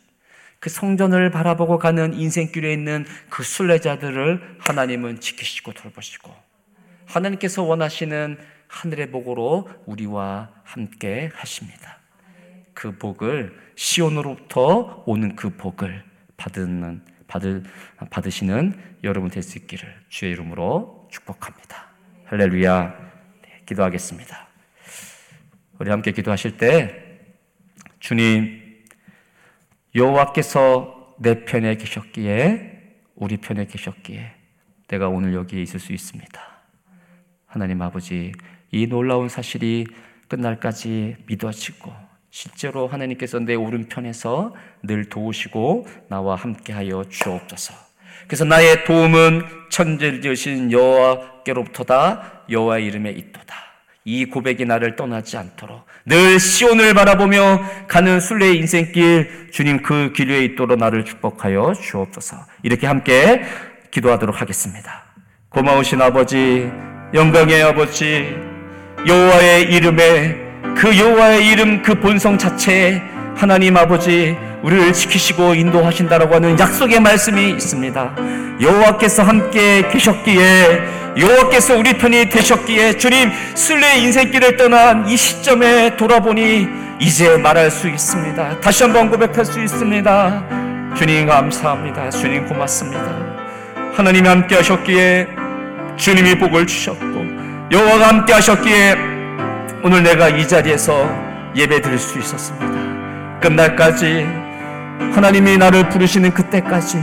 그 0.58 0.70
성전을 0.70 1.30
바라보고 1.30 1.78
가는 1.78 2.14
인생길에 2.14 2.72
있는 2.72 3.04
그 3.30 3.42
순례자들을 3.42 4.58
하나님은 4.60 5.20
지키시고 5.20 5.72
돌보시고 5.72 6.32
하나님께서 7.06 7.62
원하시는 7.62 8.38
하늘의 8.68 9.10
복으로 9.10 9.68
우리와 9.86 10.50
함께 10.64 11.30
하십니다. 11.34 11.98
그 12.74 12.96
복을 12.96 13.58
시온으로부터 13.74 15.04
오는 15.06 15.36
그 15.36 15.50
복을 15.56 16.04
받는 16.36 17.04
받을 17.32 17.62
받으시는 18.10 18.78
여러분 19.04 19.30
될 19.30 19.42
수 19.42 19.56
있기를 19.58 19.88
주의 20.08 20.32
이름으로 20.32 21.08
축복합니다. 21.10 21.88
할렐루야. 22.26 22.94
네, 23.42 23.62
기도하겠습니다. 23.66 24.48
우리 25.78 25.90
함께 25.90 26.12
기도하실 26.12 26.58
때 26.58 27.20
주님, 28.00 28.84
여호와께서 29.94 31.16
내 31.18 31.44
편에 31.44 31.76
계셨기에 31.76 32.98
우리 33.14 33.36
편에 33.38 33.66
계셨기에 33.66 34.34
내가 34.88 35.08
오늘 35.08 35.32
여기에 35.34 35.62
있을 35.62 35.80
수 35.80 35.92
있습니다. 35.92 36.40
하나님 37.46 37.80
아버지, 37.80 38.32
이 38.70 38.86
놀라운 38.86 39.28
사실이 39.28 39.86
끝날까지 40.28 41.16
믿어지고 41.26 41.92
실제로 42.34 42.88
하나님께서 42.88 43.40
내 43.40 43.54
오른편에서 43.54 44.54
늘 44.84 45.04
도우시고 45.10 45.86
나와 46.08 46.34
함께하여 46.34 47.04
주옵소서. 47.10 47.74
그래서 48.26 48.46
나의 48.46 48.84
도움은 48.84 49.42
천지를 49.68 50.22
지으신 50.22 50.72
여호와께로부터다 50.72 52.44
여호와의 52.48 52.86
이름에 52.86 53.10
있도다. 53.10 53.54
이 54.06 54.24
고백이 54.24 54.64
나를 54.64 54.96
떠나지 54.96 55.36
않도록 55.36 55.84
늘 56.06 56.40
시온을 56.40 56.94
바라보며 56.94 57.86
가는 57.86 58.18
순례의 58.18 58.56
인생길 58.56 59.50
주님 59.52 59.82
그 59.82 60.12
길 60.14 60.30
위에 60.30 60.42
있도록 60.46 60.78
나를 60.78 61.04
축복하여 61.04 61.74
주옵소서. 61.74 62.36
이렇게 62.62 62.86
함께 62.86 63.42
기도하도록 63.90 64.40
하겠습니다. 64.40 65.04
고마우신 65.50 66.00
아버지, 66.00 66.70
영광의 67.12 67.62
아버지, 67.62 68.34
여호와의 69.06 69.64
이름에 69.64 70.51
그 70.76 70.98
여호와의 70.98 71.46
이름 71.48 71.82
그 71.82 71.94
본성 71.94 72.38
자체에 72.38 73.02
하나님 73.36 73.76
아버지 73.76 74.36
우리를 74.62 74.92
지키시고 74.92 75.54
인도하신다라고 75.54 76.34
하는 76.34 76.58
약속의 76.58 77.00
말씀이 77.00 77.50
있습니다. 77.50 78.14
여호와께서 78.60 79.22
함께 79.22 79.88
계셨기에 79.88 80.82
여호와께서 81.18 81.76
우리 81.76 81.98
편이 81.98 82.28
되셨기에 82.28 82.96
주님 82.96 83.30
순례의 83.54 84.02
인생길을 84.02 84.56
떠난 84.56 85.08
이 85.08 85.16
시점에 85.16 85.96
돌아보니 85.96 86.68
이제 87.00 87.36
말할 87.36 87.70
수 87.70 87.88
있습니다. 87.88 88.60
다시 88.60 88.84
한번 88.84 89.10
고백할 89.10 89.44
수 89.44 89.60
있습니다. 89.60 90.94
주님 90.96 91.26
감사합니다. 91.26 92.10
주님 92.10 92.46
고맙습니다. 92.46 93.02
하나님이 93.94 94.28
함께 94.28 94.54
하셨기에 94.56 95.28
주님이 95.96 96.38
복을 96.38 96.66
주셨고 96.66 97.26
여호와가 97.72 98.08
함께 98.08 98.32
하셨기에 98.32 99.12
오늘 99.84 100.02
내가 100.02 100.28
이 100.28 100.46
자리에서 100.46 101.08
예배 101.56 101.80
드릴 101.80 101.98
수 101.98 102.18
있었습니다. 102.18 103.40
끝날까지 103.40 104.26
하나님이 105.14 105.58
나를 105.58 105.88
부르시는 105.88 106.32
그때까지 106.32 106.98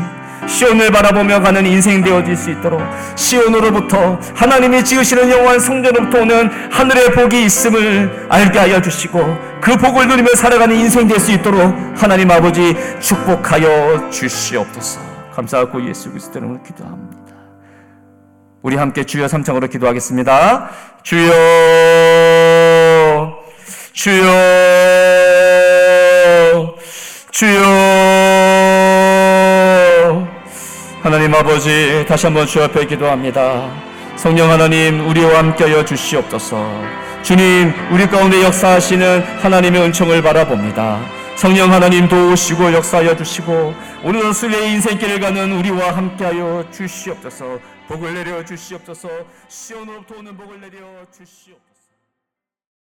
시온을 0.48 0.90
바라보며 0.92 1.42
가는 1.42 1.66
인생 1.66 2.02
되어질 2.04 2.36
수 2.36 2.50
있도록 2.50 2.82
시온으로부터 3.16 4.20
하나님이 4.34 4.84
지으시는 4.84 5.30
영원한 5.30 5.60
성전으로부터 5.60 6.22
오는 6.22 6.50
하늘의 6.72 7.12
복이 7.12 7.44
있음을 7.46 8.28
알게 8.30 8.58
하여 8.58 8.82
주시고 8.82 9.60
그 9.62 9.78
복을 9.78 10.08
누리며 10.08 10.30
살아가는 10.36 10.76
인생 10.76 11.08
될 11.08 11.20
수 11.20 11.34
있도록 11.34 11.62
하나님 11.98 12.32
아버지 12.32 12.76
축복하여 13.00 14.10
주시옵소서. 14.10 15.02
감사하고 15.36 15.86
예수 15.88 16.10
그리스도 16.10 16.40
이름으로 16.40 16.64
기도합니다. 16.64 17.20
우리 18.62 18.76
함께 18.76 19.04
주여 19.04 19.28
삼창으로 19.28 19.68
기도하겠습니다. 19.68 20.70
주여 21.04 21.32
주여 24.00 24.24
주여. 27.32 27.60
하나님 31.02 31.36
아버지 31.36 32.06
다시 32.08 32.28
한번 32.28 32.48
주 32.48 32.64
앞에 32.64 32.86
기도합니다. 32.86 33.70
성령 34.16 34.50
하나님 34.50 35.06
우리와 35.10 35.40
함께하여 35.40 35.84
주시옵소서. 35.84 36.82
주님 37.24 37.74
우리 37.92 38.08
가운데 38.08 38.42
역사하시는 38.42 39.22
하나님의 39.42 39.82
은총을 39.82 40.22
바라봅니다. 40.22 41.02
성령 41.36 41.74
하나님 41.74 42.08
도우시고 42.08 42.72
역사하여 42.72 43.18
주시고 43.18 43.74
오늘 44.06 44.34
순례의 44.34 44.72
인생길을 44.76 45.20
가는 45.20 45.52
우리와 45.52 45.98
함께하여 45.98 46.64
주시옵소서. 46.72 47.60
복을 47.90 48.14
내려 48.14 48.46
주시옵소서. 48.46 49.10
시온으로부터 49.50 50.20
오는 50.20 50.38
복을 50.38 50.62
내려 50.62 50.80
주시옵소서 51.12 51.69